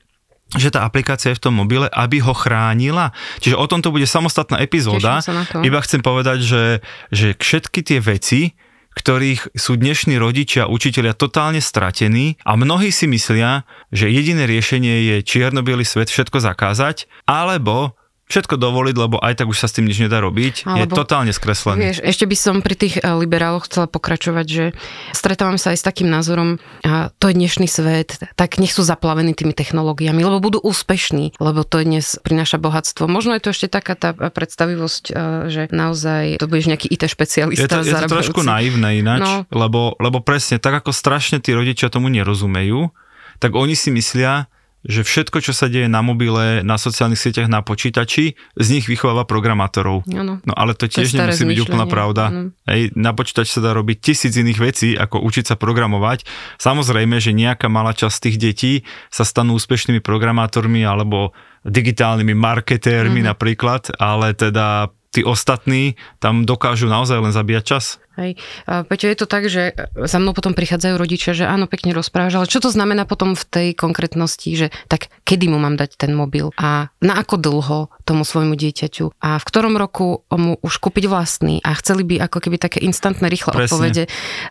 že 0.54 0.69
tá 0.69 0.86
aplikácia 0.86 1.34
je 1.34 1.41
v 1.41 1.50
tom 1.50 1.58
mobile, 1.58 1.89
aby 1.89 2.22
ho 2.22 2.38
chránila. 2.38 3.10
Čiže 3.41 3.58
o 3.58 3.65
tomto 3.65 3.89
bude 3.89 4.06
samostatná 4.06 4.62
epizóda. 4.62 5.17
To. 5.26 5.65
Iba 5.65 5.82
chcem 5.82 6.06
povedať, 6.06 6.46
že, 6.46 6.63
že 7.10 7.34
všetky 7.34 7.82
tie 7.82 7.98
veci, 7.98 8.54
ktorých 8.93 9.58
sú 9.58 9.77
dnešní 9.77 10.17
rodičia, 10.21 10.69
učitelia 10.69 11.17
totálne 11.17 11.60
stratení 11.60 12.38
a 12.45 12.53
mnohí 12.53 12.93
si 12.93 13.10
myslia, 13.10 13.65
že 13.89 14.10
jediné 14.10 14.45
riešenie 14.45 14.95
je 15.13 15.15
čierno 15.25 15.65
svet 15.84 16.10
všetko 16.10 16.39
zakázať, 16.39 17.10
alebo 17.25 17.97
všetko 18.24 18.56
dovoliť, 18.56 18.96
lebo 18.96 19.18
aj 19.18 19.34
tak 19.36 19.48
už 19.48 19.58
sa 19.58 19.68
s 19.68 19.76
tým 19.76 19.84
nič 19.84 20.00
nedá 20.00 20.18
robiť, 20.18 20.64
je 20.64 20.84
Alebo- 20.86 20.96
totálne 20.96 21.30
skreslený. 21.30 21.80
Vieš, 21.84 22.00
ešte 22.02 22.24
by 22.24 22.36
som 22.36 22.56
pri 22.60 22.74
tých 22.74 22.96
eh, 22.96 23.12
liberáloch 23.14 23.68
chcela 23.68 23.86
pokračovať, 23.86 24.46
že 24.46 24.66
stretávam 25.12 25.56
sa 25.56 25.72
aj 25.72 25.78
s 25.78 25.86
takým 25.86 26.08
názorom, 26.08 26.56
a 26.82 27.12
to 27.14 27.28
je 27.28 27.36
dnešný 27.36 27.66
svet, 27.66 28.16
tak 28.34 28.58
nech 28.58 28.72
sú 28.72 28.82
zaplavení 28.82 29.32
tými 29.32 29.52
technológiami, 29.52 30.20
lebo 30.20 30.40
budú 30.40 30.60
úspešní, 30.60 31.36
lebo 31.38 31.62
to 31.62 31.84
dnes 31.84 32.16
prináša 32.18 32.58
bohatstvo. 32.58 33.06
Možno 33.06 33.34
je 33.34 33.42
to 33.42 33.52
ešte 33.52 33.68
taká 33.70 33.94
tá 33.94 34.12
predstavivosť, 34.14 35.04
eh, 35.06 35.16
že 35.48 35.62
naozaj 35.70 36.40
to 36.40 36.48
budeš 36.48 36.68
nejaký 36.70 36.88
IT 36.88 36.96
Je 36.96 37.00
to, 37.02 37.12
špecialista. 37.12 37.80
je 37.82 37.94
to 38.02 38.08
trošku 38.10 38.42
naivné 38.42 38.98
ináč, 38.98 39.22
No. 39.22 39.46
lebo, 39.50 39.96
lebo 39.98 40.20
presne 40.20 40.58
tak 40.58 40.74
ako 40.76 40.92
strašne 40.92 41.38
tí 41.38 41.52
rodičia 41.52 41.88
tomu 41.88 42.08
nerozumejú, 42.08 42.92
tak 43.38 43.54
oni 43.54 43.74
si 43.74 43.90
myslia, 43.90 44.48
že 44.84 45.02
všetko, 45.08 45.39
čo 45.39 45.56
sa 45.56 45.72
deje 45.72 45.88
na 45.88 46.04
mobile, 46.04 46.60
na 46.62 46.76
sociálnych 46.76 47.19
sieťach, 47.19 47.48
na 47.48 47.63
počítači, 47.63 48.36
z 48.60 48.67
nich 48.67 48.86
vychováva 48.86 49.24
programátorov. 49.24 50.04
Áno. 50.12 50.43
No 50.43 50.54
ale 50.56 50.76
to 50.76 50.91
To 50.91 51.00
tiež 51.00 51.15
staré 51.15 51.32
nemusí 51.32 51.48
byť 51.48 51.60
úplná 51.63 51.86
pravda. 51.88 52.52
Hej, 52.67 52.91
na 53.00 53.15
počítač 53.15 53.48
sa 53.52 53.63
dá 53.63 53.72
robiť 53.72 53.98
tisíc 54.04 54.36
iných 54.36 54.60
vecí, 54.60 54.89
ako 55.00 55.24
učiť 55.24 55.52
sa 55.52 55.56
programovať. 55.56 56.28
Samozrejme, 56.60 57.15
že 57.24 57.32
nejaká 57.32 57.72
malá 57.72 57.96
časť 57.96 58.17
tých 58.28 58.38
detí 58.38 58.74
sa 59.08 59.24
stanú 59.24 59.56
úspešnými 59.56 60.04
programátormi 60.04 60.84
alebo 60.84 61.32
digitálnymi 61.63 62.36
marketérmi 62.36 63.24
Mhm. 63.24 63.28
napríklad, 63.32 63.96
ale 63.96 64.36
teda 64.36 64.91
tí 65.13 65.21
ostatní 65.21 65.93
tam 66.17 66.49
dokážu 66.49 66.89
naozaj 66.89 67.21
len 67.21 67.30
zabíjať 67.30 67.63
čas. 67.63 68.02
Hej. 68.13 68.38
Peťo, 68.65 69.10
je 69.10 69.17
to 69.17 69.26
tak, 69.26 69.49
že 69.49 69.73
za 69.93 70.21
mnou 70.21 70.38
potom 70.38 70.54
prichádzajú 70.54 71.02
rodičia, 71.02 71.34
že 71.34 71.49
áno, 71.49 71.65
pekne 71.65 71.97
rozprávaš, 71.97 72.38
ale 72.38 72.45
čo 72.45 72.62
to 72.62 72.69
znamená 72.69 73.10
potom 73.10 73.34
v 73.34 73.41
tej 73.41 73.67
konkrétnosti, 73.73 74.54
že 74.54 74.67
tak 74.86 75.10
kedy 75.26 75.49
mu 75.49 75.58
mám 75.58 75.82
dať 75.82 75.97
ten 75.97 76.13
mobil 76.13 76.54
a 76.54 76.93
na 77.02 77.13
ako 77.17 77.41
dlho 77.41 77.80
tomu 78.06 78.21
svojmu 78.21 78.54
dieťaťu 78.54 79.17
a 79.17 79.41
v 79.41 79.47
ktorom 79.49 79.73
roku 79.82 80.21
mu 80.30 80.62
už 80.62 80.78
kúpiť 80.78 81.10
vlastný 81.10 81.58
a 81.65 81.73
chceli 81.73 82.06
by 82.06 82.30
ako 82.30 82.38
keby 82.38 82.62
také 82.62 82.86
instantné, 82.86 83.34
rýchle 83.34 83.49
Presne. 83.58 83.65
odpovede 83.65 84.04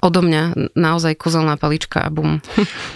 odo 0.02 0.20
mňa 0.26 0.74
naozaj 0.74 1.14
kuzelná 1.14 1.54
palička 1.54 2.02
a 2.02 2.10
bum. 2.10 2.42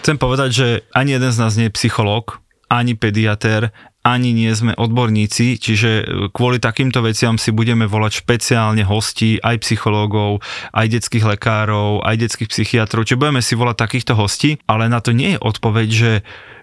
Chcem 0.02 0.18
povedať, 0.18 0.50
že 0.50 0.66
ani 0.90 1.14
jeden 1.14 1.30
z 1.30 1.38
nás 1.38 1.54
nie 1.54 1.70
je 1.70 1.76
psychológ, 1.78 2.42
ani 2.66 2.98
pediatér, 2.98 3.70
ani 4.06 4.30
nie 4.30 4.54
sme 4.54 4.70
odborníci, 4.78 5.58
čiže 5.58 6.06
kvôli 6.30 6.62
takýmto 6.62 7.02
veciam 7.02 7.34
si 7.34 7.50
budeme 7.50 7.90
volať 7.90 8.22
špeciálne 8.22 8.86
hostí, 8.86 9.42
aj 9.42 9.66
psychológov, 9.66 10.46
aj 10.70 10.86
detských 10.94 11.26
lekárov, 11.26 12.06
aj 12.06 12.14
detských 12.14 12.46
psychiatrov, 12.54 13.02
čiže 13.02 13.18
budeme 13.18 13.42
si 13.42 13.58
volať 13.58 13.76
takýchto 13.82 14.14
hostí, 14.14 14.62
ale 14.70 14.86
na 14.86 15.02
to 15.02 15.10
nie 15.10 15.34
je 15.34 15.42
odpoveď, 15.42 15.88
že 15.90 16.10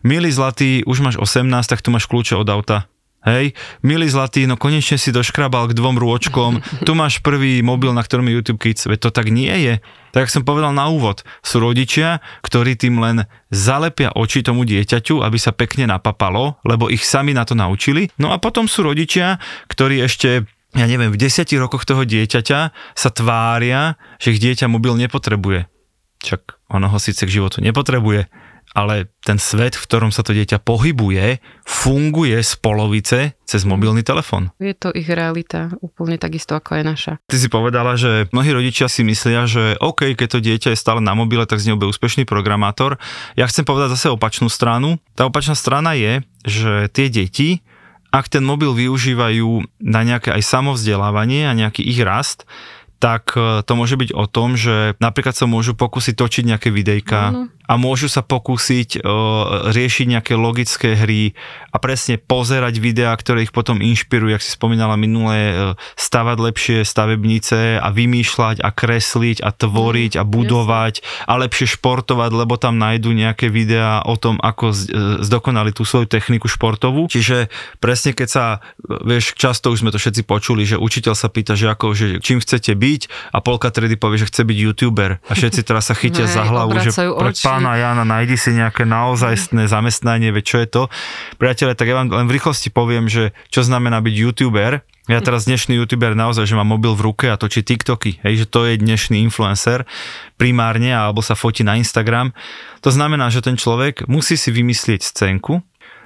milý 0.07 0.31
zlatý, 0.31 0.87
už 0.87 1.03
máš 1.03 1.15
18, 1.19 1.67
tak 1.67 1.83
tu 1.83 1.91
máš 1.91 2.07
kľúče 2.07 2.39
od 2.39 2.47
auta. 2.47 2.87
Hej, 3.23 3.55
milý 3.79 4.11
zlatý, 4.11 4.43
no 4.43 4.59
konečne 4.59 4.99
si 4.99 5.15
doškrabal 5.15 5.71
k 5.71 5.77
dvom 5.79 5.95
rôčkom, 5.95 6.59
tu 6.83 6.91
máš 6.91 7.23
prvý 7.23 7.63
mobil, 7.63 7.95
na 7.95 8.03
ktorom 8.03 8.27
je 8.27 8.35
YouTube 8.35 8.59
Kids, 8.59 8.83
veď 8.83 9.07
to 9.07 9.09
tak 9.15 9.31
nie 9.31 9.47
je. 9.63 9.79
Tak 10.11 10.27
som 10.27 10.43
povedal 10.43 10.75
na 10.75 10.91
úvod, 10.91 11.23
sú 11.39 11.63
rodičia, 11.63 12.19
ktorí 12.43 12.75
tým 12.75 12.99
len 12.99 13.23
zalepia 13.47 14.11
oči 14.11 14.43
tomu 14.43 14.67
dieťaťu, 14.67 15.23
aby 15.23 15.39
sa 15.39 15.55
pekne 15.55 15.87
napapalo, 15.87 16.59
lebo 16.67 16.91
ich 16.91 17.07
sami 17.07 17.31
na 17.31 17.47
to 17.47 17.55
naučili. 17.55 18.11
No 18.19 18.35
a 18.35 18.43
potom 18.43 18.67
sú 18.67 18.83
rodičia, 18.83 19.39
ktorí 19.71 20.03
ešte 20.03 20.43
ja 20.73 20.89
neviem, 20.89 21.13
v 21.13 21.21
desiatich 21.21 21.61
rokoch 21.61 21.85
toho 21.85 22.01
dieťaťa 22.01 22.59
sa 22.97 23.09
tvária, 23.13 23.93
že 24.17 24.33
ich 24.33 24.41
dieťa 24.41 24.65
mobil 24.65 24.97
nepotrebuje. 24.97 25.69
Čak 26.25 26.59
ono 26.73 26.89
ho 26.89 26.97
síce 26.97 27.29
k 27.29 27.35
životu 27.39 27.61
nepotrebuje, 27.61 28.25
ale 28.73 29.13
ten 29.21 29.37
svet, 29.37 29.77
v 29.77 29.85
ktorom 29.85 30.09
sa 30.09 30.25
to 30.25 30.33
dieťa 30.33 30.61
pohybuje, 30.65 31.39
funguje 31.63 32.37
z 32.41 32.53
polovice 32.57 33.19
cez 33.45 33.61
mobilný 33.63 34.01
telefón. 34.01 34.49
Je 34.57 34.73
to 34.73 34.89
ich 34.91 35.05
realita, 35.07 35.69
úplne 35.79 36.17
takisto 36.17 36.57
ako 36.57 36.81
je 36.81 36.83
naša. 36.83 37.13
Ty 37.29 37.37
si 37.37 37.47
povedala, 37.47 37.93
že 37.95 38.27
mnohí 38.33 38.49
rodičia 38.49 38.89
si 38.89 39.05
myslia, 39.05 39.45
že 39.45 39.77
OK, 39.77 40.17
keď 40.17 40.27
to 40.27 40.39
dieťa 40.41 40.69
je 40.73 40.81
stále 40.81 40.99
na 40.99 41.13
mobile, 41.13 41.45
tak 41.45 41.61
z 41.61 41.69
neho 41.69 41.77
bude 41.77 41.93
úspešný 41.93 42.25
programátor. 42.25 42.97
Ja 43.37 43.45
chcem 43.45 43.63
povedať 43.63 43.93
zase 43.93 44.09
opačnú 44.09 44.49
stranu. 44.49 44.97
Tá 45.13 45.29
opačná 45.29 45.53
strana 45.53 45.93
je, 45.93 46.25
že 46.43 46.89
tie 46.91 47.07
deti, 47.13 47.61
ak 48.13 48.29
ten 48.29 48.45
mobil 48.45 48.69
využívajú 48.73 49.81
na 49.81 50.01
nejaké 50.05 50.29
aj 50.29 50.45
samovzdelávanie 50.45 51.49
a 51.49 51.57
nejaký 51.57 51.81
ich 51.81 51.97
rast, 52.05 52.45
tak 53.03 53.35
e, 53.35 53.59
to 53.67 53.73
môže 53.75 53.99
byť 53.99 54.15
o 54.15 54.23
tom, 54.31 54.55
že 54.55 54.95
napríklad 55.03 55.35
sa 55.35 55.43
môžu 55.43 55.75
pokúsiť 55.75 56.15
točiť 56.15 56.43
nejaké 56.55 56.71
videjka 56.71 57.35
no, 57.35 57.51
a 57.67 57.79
môžu 57.79 58.11
sa 58.11 58.19
pokúsiť 58.19 58.99
uh, 58.99 59.71
riešiť 59.71 60.05
nejaké 60.11 60.33
logické 60.35 60.99
hry 60.99 61.31
a 61.71 61.79
presne 61.79 62.19
pozerať 62.19 62.75
videá, 62.77 63.15
ktoré 63.15 63.47
ich 63.47 63.55
potom 63.55 63.79
inšpirujú, 63.79 64.35
jak 64.35 64.43
si 64.43 64.51
spomínala 64.51 64.99
minulé, 64.99 65.55
uh, 65.55 65.79
stavať 65.95 66.37
lepšie 66.43 66.77
stavebnice 66.83 67.79
a 67.79 67.87
vymýšľať 67.87 68.59
a 68.59 68.69
kresliť 68.69 69.39
a 69.41 69.49
tvoriť 69.55 70.19
a 70.19 70.23
budovať 70.27 70.93
yes. 70.99 71.03
a 71.23 71.33
lepšie 71.39 71.79
športovať, 71.79 72.31
lebo 72.35 72.59
tam 72.59 72.75
nájdú 72.75 73.15
nejaké 73.15 73.47
videá 73.47 74.03
o 74.03 74.19
tom, 74.19 74.37
ako 74.43 74.75
zdokonali 75.23 75.71
tú 75.71 75.87
svoju 75.87 76.05
techniku 76.05 76.51
športovú. 76.51 77.07
Čiže 77.07 77.47
presne 77.79 78.11
keď 78.11 78.27
sa, 78.27 78.45
vieš, 78.85 79.33
často 79.39 79.71
už 79.71 79.87
sme 79.87 79.91
to 79.95 79.97
všetci 79.97 80.27
počuli, 80.27 80.67
že 80.67 80.75
učiteľ 80.75 81.15
sa 81.15 81.31
pýta, 81.31 81.55
že 81.55 81.71
ako, 81.71 81.95
že 81.95 82.07
čím 82.19 82.43
chcete 82.43 82.75
byť, 82.75 82.92
byť 82.93 83.33
a 83.33 83.41
polka 83.41 83.73
tredy 83.73 83.97
povie, 83.97 84.21
že 84.21 84.29
chce 84.29 84.45
byť 84.45 84.57
youtuber 84.57 85.17
a 85.25 85.33
všetci 85.33 85.65
teraz 85.65 85.89
sa 85.89 85.97
chytia 85.97 86.29
za 86.29 86.45
hlavu, 86.45 86.77
že 86.77 86.93
pre 86.93 87.33
pána 87.41 87.81
Jana 87.81 88.05
nájdi 88.05 88.37
si 88.37 88.53
nejaké 88.53 88.85
naozajstné 88.85 89.65
zamestnanie, 89.65 90.29
veď 90.29 90.43
čo 90.45 90.57
je 90.61 90.67
to. 90.69 90.81
Priatelia, 91.41 91.73
tak 91.73 91.89
ja 91.89 91.97
vám 91.97 92.13
len 92.13 92.29
v 92.29 92.37
rýchlosti 92.37 92.69
poviem, 92.69 93.09
že 93.09 93.33
čo 93.49 93.65
znamená 93.65 93.97
byť 94.05 94.13
youtuber. 94.13 94.85
Ja 95.11 95.19
teraz 95.19 95.49
dnešný 95.49 95.75
youtuber 95.83 96.15
naozaj, 96.15 96.47
že 96.47 96.55
má 96.55 96.63
mobil 96.63 96.95
v 96.95 97.11
ruke 97.11 97.25
a 97.27 97.35
točí 97.35 97.59
TikToky, 97.59 98.23
hej, 98.23 98.45
že 98.45 98.47
to 98.47 98.63
je 98.63 98.79
dnešný 98.79 99.19
influencer 99.19 99.83
primárne, 100.39 100.95
alebo 100.95 101.19
sa 101.19 101.35
fotí 101.35 101.59
na 101.67 101.75
Instagram. 101.75 102.31
To 102.79 102.87
znamená, 102.87 103.27
že 103.27 103.43
ten 103.43 103.59
človek 103.59 104.07
musí 104.07 104.39
si 104.39 104.47
vymyslieť 104.55 105.03
scénku, 105.03 105.59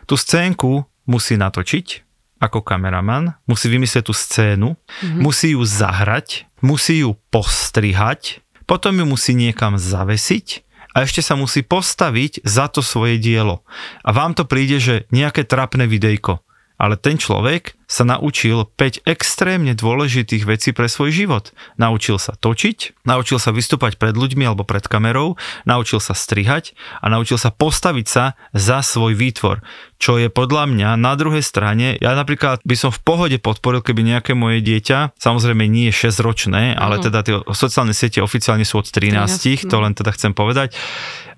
tú 0.09 0.15
scénku 0.17 0.89
musí 1.05 1.37
natočiť, 1.37 2.07
ako 2.41 2.65
kameraman, 2.65 3.37
musí 3.45 3.69
vymyslieť 3.69 4.09
tú 4.09 4.13
scénu, 4.17 4.73
mm-hmm. 4.73 5.21
musí 5.21 5.53
ju 5.53 5.61
zahrať, 5.61 6.46
musí 6.63 7.05
ju 7.05 7.19
postrihať, 7.29 8.41
potom 8.67 8.97
ju 8.99 9.05
musí 9.07 9.33
niekam 9.37 9.79
zavesiť 9.79 10.67
a 10.97 11.05
ešte 11.05 11.21
sa 11.21 11.37
musí 11.37 11.61
postaviť 11.61 12.41
za 12.41 12.65
to 12.73 12.81
svoje 12.81 13.21
dielo. 13.21 13.61
A 14.01 14.09
vám 14.09 14.33
to 14.33 14.49
príde, 14.49 14.81
že 14.81 15.05
nejaké 15.13 15.45
trapné 15.45 15.85
videjko. 15.85 16.41
Ale 16.77 16.95
ten 16.97 17.17
človek 17.17 17.77
sa 17.87 18.03
naučil 18.03 18.67
5 18.67 19.07
extrémne 19.07 19.71
dôležitých 19.71 20.43
vecí 20.43 20.75
pre 20.75 20.91
svoj 20.91 21.15
život. 21.15 21.55
Naučil 21.79 22.19
sa 22.19 22.35
točiť, 22.35 23.07
naučil 23.07 23.39
sa 23.39 23.55
vystúpať 23.55 23.95
pred 23.95 24.11
ľuďmi 24.13 24.43
alebo 24.43 24.67
pred 24.67 24.83
kamerou, 24.83 25.39
naučil 25.63 26.03
sa 26.03 26.11
strihať 26.11 26.75
a 26.99 27.07
naučil 27.07 27.39
sa 27.39 27.49
postaviť 27.49 28.07
sa 28.11 28.35
za 28.51 28.83
svoj 28.83 29.15
výtvor. 29.15 29.63
Čo 29.97 30.21
je 30.21 30.29
podľa 30.29 30.69
mňa 30.69 30.89
na 30.99 31.17
druhej 31.17 31.41
strane, 31.41 31.97
ja 31.97 32.13
napríklad 32.13 32.61
by 32.61 32.75
som 32.77 32.91
v 32.93 33.01
pohode 33.01 33.37
podporil, 33.41 33.81
keby 33.81 34.03
nejaké 34.03 34.37
moje 34.37 34.61
dieťa, 34.61 35.17
samozrejme 35.17 35.65
nie 35.65 35.89
je 35.89 36.11
6 36.11 36.21
ročné, 36.21 36.77
ale 36.77 37.01
teda 37.01 37.23
tie 37.23 37.41
sociálne 37.55 37.95
siete 37.95 38.21
oficiálne 38.21 38.67
sú 38.67 38.83
od 38.83 38.91
13, 38.91 39.25
13 39.25 39.71
to 39.71 39.77
len 39.79 39.95
teda 39.97 40.11
chcem 40.13 40.35
povedať, 40.35 40.75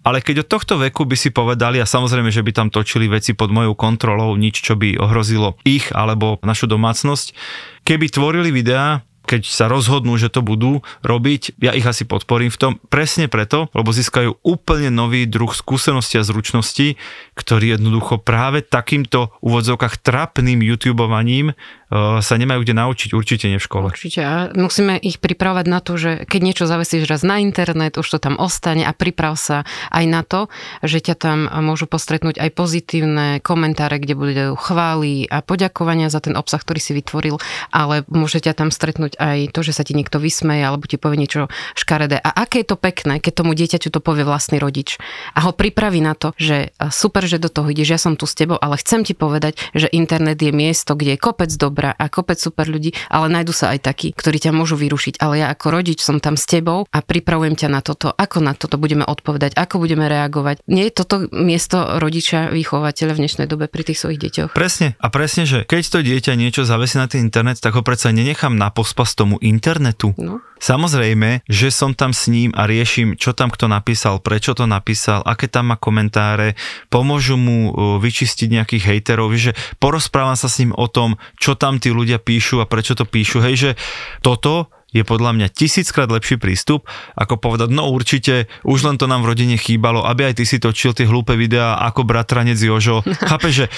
ale 0.09 0.25
keď 0.25 0.41
od 0.41 0.49
tohto 0.49 0.81
veku 0.81 1.05
by 1.05 1.13
si 1.13 1.29
povedali, 1.29 1.77
a 1.77 1.85
samozrejme, 1.85 2.33
že 2.33 2.41
by 2.41 2.51
tam 2.51 2.67
točili 2.73 3.05
veci 3.05 3.37
pod 3.37 3.53
mojou 3.53 3.77
kontrolou, 3.77 4.33
nič, 4.33 4.65
čo 4.65 4.73
by 4.73 4.97
ohrozilo 4.97 5.61
ich 5.61 5.93
alebo 5.93 6.41
našu 6.41 6.65
domácnosť, 6.65 7.37
keby 7.85 8.09
tvorili 8.09 8.49
videá, 8.49 9.05
keď 9.29 9.45
sa 9.45 9.69
rozhodnú, 9.69 10.17
že 10.17 10.33
to 10.33 10.41
budú 10.41 10.81
robiť, 11.05 11.61
ja 11.61 11.77
ich 11.77 11.85
asi 11.85 12.09
podporím 12.09 12.49
v 12.49 12.57
tom 12.57 12.73
presne 12.89 13.29
preto, 13.29 13.69
lebo 13.77 13.93
získajú 13.93 14.41
úplne 14.41 14.89
nový 14.89 15.29
druh 15.29 15.53
skúsenosti 15.53 16.17
a 16.17 16.25
zručnosti, 16.25 16.97
ktorý 17.37 17.77
jednoducho 17.77 18.17
práve 18.25 18.65
takýmto 18.65 19.29
úvodzovkách 19.45 20.01
trapným 20.01 20.65
YouTubeovaním 20.65 21.53
sa 21.89 22.33
nemajú 22.37 22.61
kde 22.61 22.77
naučiť, 22.77 23.17
určite 23.17 23.49
nie 23.49 23.57
v 23.57 23.65
škole. 23.65 23.89
Určite 23.89 24.21
a 24.21 24.53
musíme 24.53 24.93
ich 25.01 25.17
pripravať 25.17 25.65
na 25.65 25.81
to, 25.81 25.97
že 25.97 26.29
keď 26.29 26.41
niečo 26.45 26.65
zavesíš 26.69 27.09
raz 27.09 27.25
na 27.25 27.41
internet, 27.41 27.97
už 27.97 28.05
to 28.05 28.17
tam 28.21 28.37
ostane 28.37 28.85
a 28.85 28.93
priprav 28.93 29.33
sa 29.33 29.65
aj 29.89 30.05
na 30.05 30.21
to, 30.21 30.53
že 30.85 31.01
ťa 31.01 31.15
tam 31.17 31.49
môžu 31.49 31.89
postretnúť 31.89 32.37
aj 32.37 32.49
pozitívne 32.53 33.27
komentáre, 33.41 33.97
kde 33.97 34.13
budú 34.13 34.53
chvály 34.53 35.25
a 35.33 35.41
poďakovania 35.41 36.13
za 36.13 36.21
ten 36.21 36.37
obsah, 36.37 36.61
ktorý 36.61 36.77
si 36.77 36.93
vytvoril, 36.93 37.41
ale 37.73 38.05
môže 38.05 38.37
ťa 38.37 38.53
tam 38.53 38.69
stretnúť 38.69 39.17
aj 39.17 39.49
to, 39.49 39.65
že 39.65 39.73
sa 39.73 39.81
ti 39.81 39.97
niekto 39.97 40.21
vysmeje 40.21 40.61
alebo 40.61 40.85
ti 40.85 41.01
povie 41.01 41.25
niečo 41.25 41.49
škaredé. 41.73 42.21
A 42.21 42.45
aké 42.45 42.61
je 42.61 42.69
to 42.69 42.77
pekné, 42.77 43.17
keď 43.17 43.41
tomu 43.41 43.57
dieťaťu 43.57 43.89
to 43.89 43.97
povie 43.97 44.21
vlastný 44.21 44.61
rodič 44.61 45.01
a 45.33 45.41
ho 45.41 45.57
pripraví 45.57 46.05
na 46.05 46.13
to, 46.13 46.37
že 46.37 46.69
super, 46.93 47.25
že 47.25 47.41
do 47.41 47.49
toho 47.49 47.65
ideš, 47.73 47.97
ja 47.97 47.99
som 47.99 48.13
tu 48.13 48.29
s 48.29 48.37
tebou, 48.37 48.61
ale 48.61 48.77
chcem 48.77 49.01
ti 49.01 49.17
povedať, 49.17 49.57
že 49.73 49.89
internet 49.89 50.37
je 50.37 50.53
miesto, 50.53 50.93
kde 50.93 51.17
je 51.17 51.23
kopec 51.23 51.49
dobra 51.79 51.95
a 51.95 52.11
kopec 52.11 52.35
super 52.35 52.67
ľudí, 52.67 52.91
ale 53.07 53.31
nájdu 53.31 53.55
sa 53.55 53.71
aj 53.71 53.87
takí, 53.87 54.11
ktorí 54.11 54.43
ťa 54.43 54.51
môžu 54.51 54.75
vyrušiť. 54.75 55.23
Ale 55.23 55.39
ja 55.39 55.47
ako 55.47 55.79
rodič 55.79 56.03
som 56.03 56.19
tam 56.19 56.35
s 56.35 56.43
tebou 56.43 56.83
a 56.91 56.99
pripravujem 56.99 57.55
ťa 57.55 57.71
na 57.71 57.79
toto, 57.79 58.11
ako 58.11 58.43
na 58.43 58.51
toto 58.51 58.75
budeme 58.75 59.07
odpovedať, 59.07 59.55
ako 59.55 59.79
budeme 59.79 60.11
reagovať. 60.11 60.59
Nie 60.67 60.91
je 60.91 60.99
toto 60.99 61.15
miesto 61.31 61.79
rodiča, 62.03 62.51
vychovateľa 62.51 63.15
v 63.15 63.21
dnešnej 63.23 63.47
dobe 63.47 63.71
pri 63.71 63.87
tých 63.87 64.03
svojich 64.03 64.19
deťoch? 64.19 64.51
Presne. 64.51 64.99
A 64.99 65.07
presne, 65.07 65.47
že 65.47 65.63
keď 65.63 65.83
to 65.87 65.99
dieťa 66.03 66.35
niečo 66.35 66.67
zavesí 66.67 66.99
na 66.99 67.07
ten 67.07 67.23
internet, 67.23 67.63
tak 67.63 67.79
ho 67.79 67.81
predsa 67.85 68.11
nenechám 68.11 68.59
na 68.59 68.67
pospas 68.67 69.15
tomu 69.15 69.39
internetu. 69.39 70.11
No. 70.19 70.43
Samozrejme, 70.59 71.47
že 71.47 71.71
som 71.71 71.95
tam 71.95 72.11
s 72.11 72.27
ním 72.27 72.51
a 72.53 72.67
riešim, 72.67 73.15
čo 73.15 73.31
tam 73.31 73.47
kto 73.49 73.71
napísal, 73.71 74.19
prečo 74.19 74.51
to 74.51 74.67
napísal, 74.67 75.23
aké 75.23 75.47
tam 75.47 75.71
má 75.71 75.79
komentáre, 75.79 76.59
pomôžu 76.91 77.39
mu 77.39 77.71
vyčistiť 77.97 78.47
nejakých 78.51 78.83
hejterov, 78.83 79.31
že 79.39 79.55
porozprávam 79.79 80.35
sa 80.35 80.51
s 80.51 80.59
ním 80.59 80.75
o 80.75 80.85
tom, 80.91 81.15
čo 81.39 81.55
tam 81.55 81.79
tí 81.79 81.89
ľudia 81.95 82.19
píšu 82.19 82.59
a 82.59 82.69
prečo 82.69 82.93
to 82.93 83.07
píšu. 83.07 83.39
Hej, 83.39 83.55
že 83.55 83.71
toto 84.19 84.67
je 84.89 85.05
podľa 85.05 85.37
mňa 85.37 85.47
tisíckrát 85.53 86.09
lepší 86.09 86.41
prístup, 86.41 86.89
ako 87.13 87.37
povedať, 87.37 87.69
no 87.69 87.89
určite, 87.93 88.49
už 88.65 88.89
len 88.89 88.97
to 88.97 89.05
nám 89.05 89.21
v 89.21 89.29
rodine 89.33 89.55
chýbalo, 89.57 90.01
aby 90.01 90.33
aj 90.33 90.41
ty 90.41 90.43
si 90.49 90.57
točil 90.57 90.97
tie 90.97 91.05
hlúpe 91.05 91.37
videá 91.37 91.77
ako 91.85 92.05
bratranec 92.05 92.57
Jožo. 92.57 93.05
Chápe, 93.29 93.53
že 93.53 93.69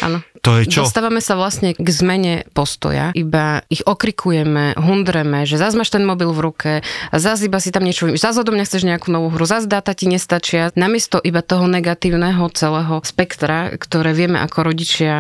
to 0.42 0.58
je 0.62 0.66
čo? 0.66 0.82
Dostávame 0.84 1.22
sa 1.22 1.38
vlastne 1.38 1.78
k 1.78 1.88
zmene 1.88 2.50
postoja, 2.58 3.14
iba 3.14 3.62
ich 3.70 3.86
okrikujeme, 3.86 4.74
hundreme, 4.74 5.46
že 5.46 5.62
zase 5.62 5.78
máš 5.78 5.94
ten 5.94 6.02
mobil 6.02 6.34
v 6.34 6.40
ruke, 6.42 6.72
zase 7.14 7.46
iba 7.46 7.62
si 7.62 7.70
tam 7.70 7.86
niečo, 7.86 8.10
zase 8.18 8.42
odo 8.42 8.50
mňa 8.50 8.66
chceš 8.66 8.84
nejakú 8.90 9.14
novú 9.14 9.30
hru, 9.30 9.46
zase 9.46 9.70
dáta 9.70 9.94
ti 9.94 10.10
nestačia. 10.10 10.74
Namiesto 10.74 11.22
iba 11.22 11.46
toho 11.46 11.70
negatívneho 11.70 12.50
celého 12.58 13.06
spektra, 13.06 13.78
ktoré 13.78 14.18
vieme 14.18 14.42
ako 14.42 14.74
rodičia 14.74 15.16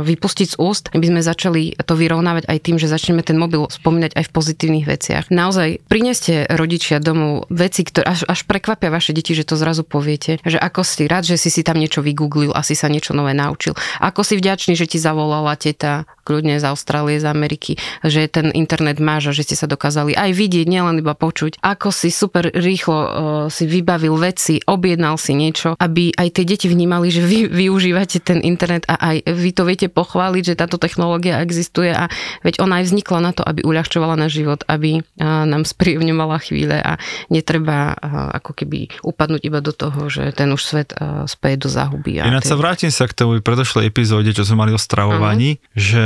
vypustiť 0.00 0.56
z 0.56 0.56
úst, 0.56 0.88
by 0.96 1.06
sme 1.12 1.20
začali 1.20 1.76
to 1.84 1.92
vyrovnávať 1.92 2.48
aj 2.48 2.58
tým, 2.64 2.80
že 2.80 2.88
začneme 2.88 3.20
ten 3.20 3.36
mobil 3.36 3.68
spomínať 3.68 4.16
aj 4.16 4.24
v 4.24 4.32
pozitívnych 4.32 4.86
veciach. 4.88 5.24
Naozaj, 5.28 5.84
prineste 5.92 6.48
rodičia 6.48 7.04
domov 7.04 7.52
veci, 7.52 7.84
ktoré 7.84 8.08
až, 8.08 8.24
až 8.24 8.48
prekvapia 8.48 8.88
vaše 8.88 9.12
deti, 9.12 9.36
že 9.36 9.44
to 9.44 9.60
zrazu 9.60 9.84
poviete, 9.84 10.40
že 10.40 10.56
ako 10.56 10.80
si 10.80 11.04
rád, 11.04 11.28
že 11.28 11.36
si 11.36 11.52
si 11.52 11.60
tam 11.60 11.76
niečo 11.76 12.00
vygooglil, 12.00 12.56
asi 12.56 12.72
sa 12.72 12.88
niečo 12.88 13.12
nové 13.12 13.36
naučil. 13.36 13.76
Ako 14.00 14.24
si 14.24 14.40
vďačný, 14.40 14.52
že 14.76 14.86
ti 14.86 14.98
zavolala 14.98 15.56
teta 15.56 16.04
kľudne 16.24 16.56
z 16.56 16.64
Austrálie, 16.64 17.20
z 17.20 17.28
Ameriky, 17.28 17.76
že 18.00 18.24
ten 18.26 18.48
internet 18.50 18.96
máš 18.98 19.30
a 19.30 19.36
že 19.36 19.44
ste 19.44 19.56
sa 19.60 19.68
dokázali 19.68 20.16
aj 20.16 20.32
vidieť, 20.32 20.66
nielen 20.66 21.04
iba 21.04 21.12
počuť. 21.12 21.60
Ako 21.60 21.92
si 21.92 22.08
super 22.08 22.48
rýchlo 22.48 22.96
uh, 22.96 23.10
si 23.52 23.68
vybavil 23.68 24.16
veci, 24.16 24.64
objednal 24.64 25.20
si 25.20 25.36
niečo, 25.36 25.76
aby 25.76 26.16
aj 26.16 26.40
tie 26.40 26.44
deti 26.48 26.66
vnímali, 26.72 27.12
že 27.12 27.20
vy 27.20 27.52
využívate 27.52 28.24
ten 28.24 28.40
internet 28.40 28.88
a 28.88 28.96
aj 28.96 29.28
vy 29.28 29.50
to 29.52 29.62
viete 29.68 29.88
pochváliť, 29.92 30.42
že 30.54 30.58
táto 30.58 30.80
technológia 30.80 31.44
existuje 31.44 31.92
a 31.92 32.08
veď 32.40 32.64
ona 32.64 32.80
aj 32.80 32.88
vznikla 32.88 33.18
na 33.20 33.32
to, 33.36 33.44
aby 33.44 33.60
uľahčovala 33.60 34.16
náš 34.16 34.40
život, 34.40 34.64
aby 34.64 35.04
uh, 35.04 35.44
nám 35.44 35.68
spríjemňovala 35.68 36.40
chvíle 36.40 36.80
a 36.80 36.96
netreba 37.28 37.92
uh, 37.92 38.32
ako 38.40 38.56
keby 38.56 38.88
upadnúť 39.04 39.42
iba 39.44 39.60
do 39.60 39.76
toho, 39.76 40.08
že 40.08 40.32
ten 40.32 40.48
už 40.48 40.62
svet 40.64 40.96
uh, 40.96 41.28
speje 41.28 41.60
do 41.60 41.68
záhuby. 41.68 42.24
Ináč 42.24 42.48
sa 42.48 42.56
vrátim 42.56 42.88
sa 42.88 43.04
k 43.10 43.12
tej 43.12 43.42
predošlej 43.42 43.90
epizóde, 43.90 44.30
čo 44.30 44.46
sme 44.46 44.64
mali 44.64 44.72
o 44.72 44.80
stravovaní, 44.80 45.58
uh-huh. 45.58 45.74
že 45.74 46.04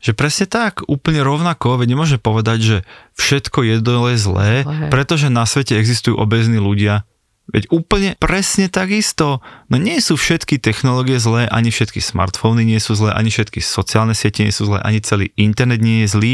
že 0.00 0.16
presne 0.16 0.48
tak, 0.48 0.80
úplne 0.88 1.20
rovnako, 1.20 1.76
veď 1.76 1.88
nemôže 1.92 2.16
povedať, 2.16 2.58
že 2.64 2.76
všetko 3.20 3.68
jedlo 3.68 4.08
je 4.08 4.16
zlé, 4.16 4.50
pretože 4.88 5.28
na 5.28 5.44
svete 5.44 5.76
existujú 5.76 6.16
obezní 6.16 6.56
ľudia. 6.56 7.04
Veď 7.50 7.66
úplne 7.74 8.14
presne 8.14 8.70
takisto. 8.70 9.42
No 9.66 9.74
nie 9.74 9.98
sú 9.98 10.14
všetky 10.14 10.62
technológie 10.62 11.18
zlé, 11.18 11.50
ani 11.50 11.74
všetky 11.74 11.98
smartfóny 11.98 12.62
nie 12.62 12.78
sú 12.78 12.94
zlé, 12.94 13.10
ani 13.10 13.26
všetky 13.26 13.58
sociálne 13.58 14.14
siete 14.14 14.46
nie 14.46 14.54
sú 14.54 14.70
zlé, 14.70 14.78
ani 14.86 15.02
celý 15.02 15.34
internet 15.34 15.82
nie 15.82 16.06
je 16.06 16.14
zlý, 16.14 16.32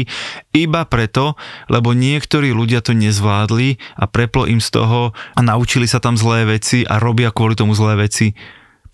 iba 0.53 0.85
preto, 0.85 1.33
lebo 1.73 1.97
niektorí 1.97 2.53
ľudia 2.53 2.85
to 2.85 2.93
nezvládli 2.93 3.81
a 3.97 4.05
preplo 4.05 4.45
im 4.45 4.61
z 4.61 4.77
toho 4.77 5.17
a 5.33 5.39
naučili 5.41 5.89
sa 5.89 5.97
tam 5.97 6.13
zlé 6.21 6.45
veci 6.45 6.85
a 6.85 7.01
robia 7.01 7.33
kvôli 7.33 7.57
tomu 7.57 7.73
zlé 7.73 7.97
veci. 7.97 8.37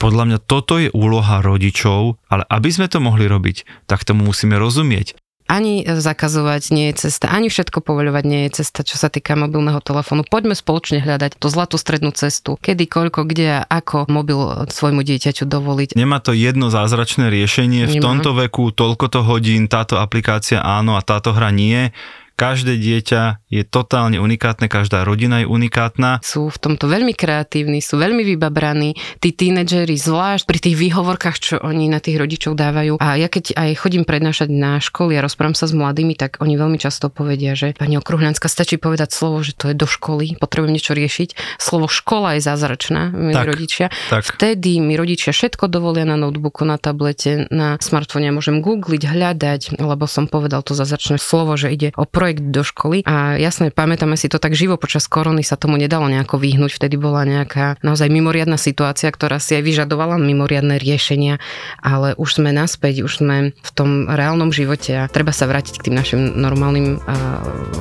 Podľa 0.04 0.24
mňa 0.28 0.40
toto 0.44 0.84
je 0.84 0.92
úloha 0.92 1.40
rodičov, 1.40 2.20
ale 2.28 2.44
aby 2.52 2.70
sme 2.76 2.92
to 2.92 3.00
mohli 3.00 3.24
robiť, 3.24 3.88
tak 3.88 4.04
tomu 4.04 4.28
musíme 4.28 4.60
rozumieť 4.60 5.16
ani 5.44 5.84
zakazovať 5.86 6.72
nie 6.72 6.90
je 6.90 7.08
cesta, 7.08 7.30
ani 7.30 7.52
všetko 7.52 7.84
povoľovať 7.84 8.24
nie 8.26 8.48
je 8.48 8.64
cesta, 8.64 8.82
čo 8.82 8.96
sa 8.96 9.12
týka 9.12 9.36
mobilného 9.36 9.84
telefónu. 9.84 10.24
Poďme 10.24 10.56
spoločne 10.56 11.04
hľadať 11.04 11.38
tú 11.38 11.52
zlatú 11.52 11.76
strednú 11.76 12.16
cestu, 12.16 12.56
kedy, 12.58 12.88
koľko, 12.88 13.28
kde 13.28 13.62
a 13.62 13.68
ako 13.68 14.08
mobil 14.10 14.40
svojmu 14.72 15.04
dieťaťu 15.04 15.44
dovoliť. 15.46 16.00
Nemá 16.00 16.24
to 16.24 16.32
jedno 16.34 16.72
zázračné 16.72 17.28
riešenie, 17.28 17.86
v 17.86 18.00
Nemá. 18.00 18.04
tomto 18.08 18.34
veku 18.34 18.72
toľko 18.72 19.06
to 19.12 19.22
hodín, 19.28 19.68
táto 19.68 20.00
aplikácia 20.00 20.64
áno 20.64 20.96
a 20.96 21.04
táto 21.04 21.36
hra 21.36 21.52
nie 21.52 21.92
Každé 22.34 22.82
dieťa 22.82 23.46
je 23.54 23.62
totálne 23.62 24.18
unikátne, 24.18 24.66
každá 24.66 25.06
rodina 25.06 25.46
je 25.46 25.48
unikátna. 25.48 26.18
Sú 26.26 26.50
v 26.50 26.58
tomto 26.58 26.90
veľmi 26.90 27.14
kreatívni, 27.14 27.78
sú 27.78 28.02
veľmi 28.02 28.26
vybabraní. 28.26 28.98
Tí 29.22 29.30
tínedžeri, 29.38 29.94
zvlášť 29.94 30.50
pri 30.50 30.58
tých 30.58 30.76
výhovorkách, 30.76 31.38
čo 31.38 31.56
oni 31.62 31.94
na 31.94 32.02
tých 32.02 32.18
rodičov 32.18 32.58
dávajú. 32.58 32.98
A 32.98 33.22
ja 33.22 33.30
keď 33.30 33.54
aj 33.54 33.70
chodím 33.78 34.02
prednášať 34.02 34.50
na 34.50 34.82
školy 34.82 35.14
a 35.14 35.22
rozprávam 35.22 35.54
sa 35.54 35.70
s 35.70 35.78
mladými, 35.78 36.18
tak 36.18 36.42
oni 36.42 36.58
veľmi 36.58 36.82
často 36.82 37.14
povedia, 37.14 37.54
že 37.54 37.78
pani 37.78 38.02
Okruhľanská 38.02 38.50
stačí 38.50 38.82
povedať 38.82 39.14
slovo, 39.14 39.46
že 39.46 39.54
to 39.54 39.70
je 39.70 39.78
do 39.78 39.86
školy, 39.86 40.34
potrebujem 40.42 40.74
niečo 40.74 40.98
riešiť. 40.98 41.62
Slovo 41.62 41.86
škola 41.86 42.42
je 42.42 42.42
zázračná, 42.50 43.14
milí 43.14 43.38
tak, 43.38 43.48
rodičia. 43.54 43.86
Tak. 44.10 44.26
Vtedy 44.26 44.82
mi 44.82 44.98
rodičia 44.98 45.30
všetko 45.38 45.70
dovolia 45.70 46.10
na 46.10 46.18
notebooku, 46.18 46.66
na 46.66 46.82
tablete, 46.82 47.46
na 47.54 47.78
smartfóne. 47.78 48.34
Môžem 48.34 48.58
googliť, 48.66 49.06
hľadať, 49.06 49.62
lebo 49.78 50.10
som 50.10 50.26
povedal 50.26 50.66
to 50.66 50.74
zázračné 50.74 51.22
slovo, 51.22 51.54
že 51.54 51.70
ide 51.70 51.94
o 51.94 52.10
projekt 52.24 52.56
do 52.56 52.64
školy. 52.64 53.04
A 53.04 53.36
jasne, 53.36 53.68
pamätáme 53.68 54.16
si 54.16 54.32
to 54.32 54.40
tak 54.40 54.56
živo 54.56 54.80
počas 54.80 55.12
korony 55.12 55.44
sa 55.44 55.60
tomu 55.60 55.76
nedalo 55.76 56.08
nejako 56.08 56.40
vyhnúť, 56.40 56.72
vtedy 56.80 56.96
bola 56.96 57.28
nejaká 57.28 57.76
naozaj 57.84 58.08
mimoriadná 58.08 58.56
situácia, 58.56 59.12
ktorá 59.12 59.44
si 59.44 59.60
aj 59.60 59.64
vyžadovala 59.68 60.16
mimoriadne 60.16 60.80
riešenia, 60.80 61.44
ale 61.84 62.16
už 62.16 62.40
sme 62.40 62.56
naspäť, 62.56 63.04
už 63.04 63.20
sme 63.20 63.52
v 63.52 63.72
tom 63.76 64.08
reálnom 64.08 64.56
živote 64.56 65.04
a 65.04 65.12
treba 65.12 65.36
sa 65.36 65.52
vrátiť 65.52 65.84
k 65.84 65.92
tým 65.92 65.96
našim 66.00 66.20
normálnym 66.40 67.04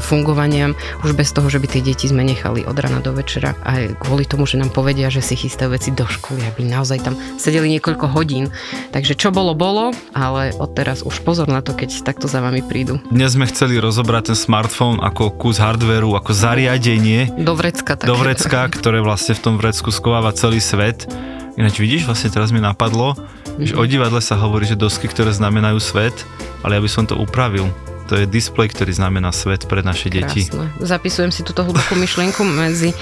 fungovaniam. 0.02 0.74
Už 1.06 1.14
bez 1.14 1.30
toho, 1.30 1.46
že 1.46 1.62
by 1.62 1.70
tie 1.70 1.86
deti 1.86 2.10
sme 2.10 2.26
nechali 2.26 2.66
od 2.66 2.74
rana 2.74 2.98
do 2.98 3.14
večera. 3.14 3.54
Aj 3.62 3.86
kvôli 4.02 4.26
tomu, 4.26 4.50
že 4.50 4.58
nám 4.58 4.74
povedia, 4.74 5.06
že 5.06 5.22
si 5.22 5.38
chystajú 5.38 5.70
veci 5.70 5.94
do 5.94 6.02
školy, 6.02 6.42
aby 6.50 6.66
naozaj 6.66 6.98
tam 7.06 7.14
sedeli 7.38 7.70
niekoľko 7.78 8.10
hodín. 8.10 8.50
Takže 8.90 9.14
čo 9.14 9.30
bolo, 9.30 9.54
bolo, 9.54 9.94
ale 10.18 10.50
odteraz 10.58 11.06
už 11.06 11.22
pozor 11.22 11.46
na 11.46 11.62
to, 11.62 11.78
keď 11.78 12.02
takto 12.02 12.26
za 12.26 12.42
vami 12.42 12.66
prídu. 12.66 12.98
Dnes 13.14 13.38
sme 13.38 13.46
chceli 13.46 13.78
rozobrať 13.78 14.31
ten 14.32 14.48
smartfón 14.48 14.96
ako 15.04 15.36
kus 15.36 15.60
hardveru, 15.60 16.16
ako 16.16 16.32
zariadenie. 16.32 17.28
Do 17.36 17.52
vrecka. 17.52 18.00
Do 18.00 18.16
vrecka, 18.16 18.64
ktoré 18.72 19.04
vlastne 19.04 19.36
v 19.36 19.44
tom 19.44 19.54
vrecku 19.60 19.92
skováva 19.92 20.32
celý 20.32 20.56
svet. 20.56 21.04
Ináč 21.60 21.76
vidíš, 21.76 22.08
vlastne 22.08 22.32
teraz 22.32 22.48
mi 22.48 22.56
napadlo, 22.56 23.12
mm-hmm. 23.12 23.68
že 23.68 23.76
o 23.76 23.84
divadle 23.84 24.24
sa 24.24 24.40
hovorí, 24.40 24.64
že 24.64 24.72
dosky, 24.72 25.04
ktoré 25.04 25.36
znamenajú 25.36 25.76
svet, 25.84 26.16
ale 26.64 26.80
ja 26.80 26.80
by 26.80 26.88
som 26.88 27.04
to 27.04 27.12
upravil 27.20 27.68
to 28.12 28.20
je 28.20 28.28
displej, 28.28 28.68
ktorý 28.76 28.92
znamená 28.92 29.32
svet 29.32 29.64
pre 29.64 29.80
naše 29.80 30.12
Krásne. 30.12 30.44
deti. 30.44 30.52
Zapisujem 30.84 31.32
si 31.32 31.40
túto 31.40 31.64
hlbokú 31.64 31.96
myšlienku 31.96 32.44
medzi 32.44 32.92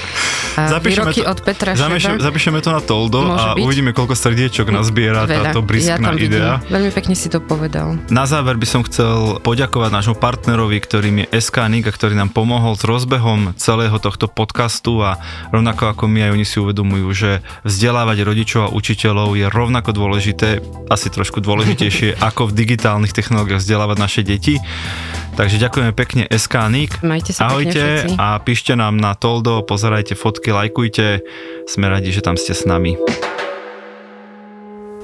výroky 0.79 1.27
to, 1.27 1.35
od 1.35 1.39
Petra 1.43 1.75
Šeba. 1.75 2.23
Zapíšeme 2.23 2.63
to 2.63 2.71
na 2.71 2.79
Toldo 2.79 3.27
Môže 3.27 3.43
a 3.43 3.59
byť? 3.59 3.63
uvidíme, 3.67 3.91
koľko 3.91 4.15
srdiečok 4.15 4.71
nazbiera 4.71 5.27
Veľa. 5.27 5.51
táto 5.51 5.67
briskná 5.67 6.15
ja 6.15 6.19
idea. 6.19 6.53
Vidím. 6.63 6.71
Veľmi 6.71 6.91
pekne 6.95 7.15
si 7.19 7.27
to 7.27 7.43
povedal. 7.43 7.99
Na 8.07 8.23
záver 8.31 8.55
by 8.55 8.67
som 8.71 8.87
chcel 8.87 9.43
poďakovať 9.43 9.91
nášmu 9.91 10.15
partnerovi, 10.15 10.79
ktorým 10.79 11.27
je 11.27 11.43
SK 11.43 11.67
Nika, 11.67 11.91
ktorý 11.91 12.15
nám 12.15 12.31
pomohol 12.31 12.79
s 12.79 12.87
rozbehom 12.87 13.59
celého 13.59 13.99
tohto 13.99 14.31
podcastu 14.31 15.03
a 15.03 15.19
rovnako 15.51 15.91
ako 15.91 16.07
my 16.07 16.31
aj 16.31 16.31
oni 16.39 16.47
si 16.47 16.63
uvedomujú, 16.63 17.09
že 17.11 17.31
vzdelávať 17.67 18.23
rodičov 18.23 18.61
a 18.71 18.73
učiteľov 18.75 19.35
je 19.35 19.47
rovnako 19.51 19.91
dôležité, 19.91 20.63
asi 20.87 21.11
trošku 21.11 21.43
dôležitejšie, 21.43 22.15
ako 22.31 22.55
v 22.55 22.63
digitálnych 22.63 23.11
technológiách 23.11 23.59
vzdelávať 23.59 23.97
naše 23.99 24.23
deti. 24.23 24.63
Takže 25.39 25.57
ďakujeme 25.57 25.93
pekne 25.97 26.23
SK 26.29 26.55
Nik. 26.69 26.93
Majte 27.01 27.33
sa 27.33 27.49
Ahojte 27.49 27.81
pekne 28.05 28.19
a 28.21 28.37
píšte 28.43 28.77
nám 28.77 29.01
na 29.01 29.17
Toldo, 29.17 29.65
pozerajte 29.65 30.13
fotky, 30.13 30.53
lajkujte. 30.53 31.25
Sme 31.65 31.89
radi, 31.89 32.13
že 32.13 32.21
tam 32.21 32.37
ste 32.37 32.53
s 32.53 32.69
nami. 32.69 33.01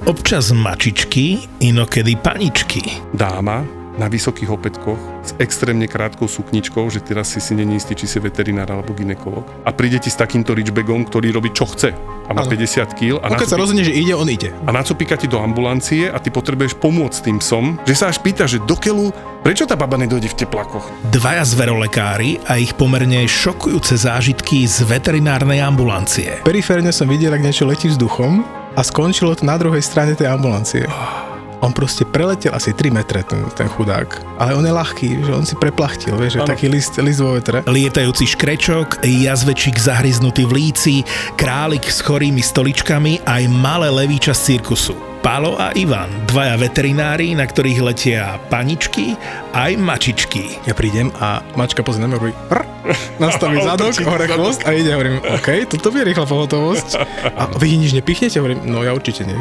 Občas 0.04 0.52
mačičky, 0.52 1.40
inokedy 1.64 2.20
paničky. 2.20 2.84
Dáma 3.16 3.64
na 3.96 4.12
vysokých 4.12 4.52
opätkoch 4.52 5.00
s 5.24 5.32
extrémne 5.40 5.88
krátkou 5.88 6.28
sukničkou, 6.28 6.84
že 6.92 7.00
teraz 7.00 7.32
si 7.32 7.40
si 7.40 7.56
není 7.56 7.80
istý, 7.80 7.96
či 7.96 8.04
si 8.04 8.20
veterinár 8.20 8.68
alebo 8.68 8.92
ginekolog. 8.92 9.48
A 9.64 9.72
príde 9.72 9.96
ti 9.96 10.12
s 10.12 10.20
takýmto 10.20 10.52
reachbagom, 10.52 11.08
ktorý 11.08 11.32
robí 11.32 11.50
čo 11.56 11.64
chce 11.64 11.96
a 12.26 12.30
má 12.34 12.42
ano. 12.42 12.50
50 12.50 12.98
kg. 12.98 13.22
A 13.22 13.38
keď 13.38 13.48
sa 13.54 13.58
rozhodne, 13.58 13.86
že 13.86 13.94
ide, 13.94 14.12
on 14.12 14.26
ide. 14.26 14.50
A 14.66 14.70
na 14.74 14.82
co 14.82 14.92
píka 14.98 15.14
ti 15.14 15.30
do 15.30 15.38
ambulancie 15.38 16.10
a 16.10 16.18
ty 16.18 16.30
potrebuješ 16.30 16.78
pomôcť 16.78 17.18
tým 17.26 17.38
psom, 17.38 17.78
že 17.86 17.94
sa 17.94 18.10
až 18.10 18.18
pýta, 18.22 18.44
že 18.46 18.62
do 18.62 18.74
keľu, 18.74 19.14
prečo 19.46 19.64
tá 19.64 19.78
baba 19.78 19.98
nedojde 19.98 20.30
v 20.30 20.38
teplakoch? 20.46 20.86
Dvaja 21.10 21.46
zverolekári 21.46 22.42
a 22.46 22.58
ich 22.58 22.74
pomerne 22.74 23.24
šokujúce 23.26 23.94
zážitky 23.96 24.66
z 24.66 24.86
veterinárnej 24.86 25.62
ambulancie. 25.62 26.42
Periférne 26.42 26.90
som 26.90 27.06
videl, 27.06 27.34
ak 27.34 27.42
niečo 27.42 27.66
letí 27.66 27.90
vzduchom 27.90 28.42
a 28.76 28.80
skončilo 28.82 29.32
to 29.38 29.46
na 29.46 29.56
druhej 29.56 29.80
strane 29.80 30.12
tej 30.18 30.30
ambulancie. 30.30 30.84
Oh 30.86 31.25
on 31.60 31.72
proste 31.72 32.04
preletel 32.04 32.52
asi 32.52 32.72
3 32.72 32.92
metre, 32.92 33.22
ten, 33.24 33.44
ten 33.56 33.68
chudák. 33.68 34.08
Ale 34.36 34.56
on 34.56 34.64
je 34.64 34.72
ľahký, 34.74 35.08
že 35.24 35.32
on 35.32 35.44
si 35.48 35.56
preplachtil, 35.56 36.16
vieš, 36.16 36.40
že 36.40 36.48
taký 36.48 36.68
list, 36.68 36.96
list 37.00 37.20
vo 37.22 37.36
vetre. 37.36 37.64
Lietajúci 37.64 38.28
škrečok, 38.36 39.00
jazvečík 39.02 39.76
zahryznutý 39.80 40.44
v 40.44 40.52
líci, 40.52 40.94
králik 41.40 41.88
s 41.88 42.04
chorými 42.04 42.44
stoličkami 42.44 43.24
aj 43.24 43.42
malé 43.48 43.88
levíča 43.88 44.36
z 44.36 44.56
cirkusu. 44.56 44.96
Palo 45.24 45.58
a 45.58 45.74
Ivan, 45.74 46.06
dvaja 46.30 46.54
veterinári, 46.54 47.34
na 47.34 47.50
ktorých 47.50 47.80
letia 47.82 48.38
paničky 48.46 49.18
aj 49.56 49.74
mačičky. 49.74 50.62
Ja 50.70 50.76
prídem 50.76 51.10
a 51.18 51.42
mačka 51.58 51.82
pozrie 51.82 52.06
na 52.06 52.14
mňa 52.14 52.75
nastaví 53.18 53.58
zadok, 53.68 53.94
hore 54.04 54.26
chvost 54.28 54.62
a 54.64 54.72
ide, 54.72 54.92
hovorím, 54.92 55.20
OK, 55.22 55.48
toto 55.70 55.90
je 55.92 56.04
rýchla 56.04 56.26
pohotovosť. 56.26 56.88
A 57.36 57.50
vy 57.56 57.76
nič 57.80 57.92
nepichnete? 57.96 58.38
Hovorím, 58.38 58.64
no 58.68 58.84
ja 58.84 58.92
určite 58.92 59.24
nie. 59.24 59.38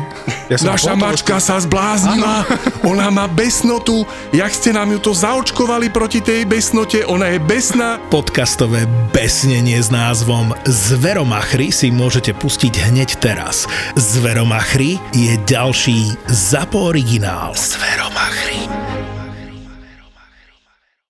Ja 0.48 0.58
som 0.62 0.74
Naša 0.74 0.94
mačka 0.94 1.38
sa 1.42 1.60
zbláznila, 1.60 2.46
ona 2.92 3.10
má 3.10 3.26
besnotu, 3.30 4.06
jak 4.32 4.52
ste 4.54 4.72
nám 4.74 4.94
ju 4.94 5.00
to 5.02 5.12
zaočkovali 5.12 5.90
proti 5.90 6.22
tej 6.22 6.46
besnote, 6.46 7.04
ona 7.06 7.34
je 7.36 7.40
besná. 7.42 7.98
Podcastové 8.10 8.86
besnenie 9.12 9.78
s 9.82 9.90
názvom 9.92 10.54
Zveromachry 10.66 11.74
si 11.74 11.90
môžete 11.90 12.32
pustiť 12.38 12.92
hneď 12.92 13.20
teraz. 13.20 13.66
Zveromachry 13.98 15.02
je 15.12 15.34
ďalší 15.44 16.16
ZAPO 16.30 16.94
originál. 16.94 17.58
Zveromachry. 17.58 18.95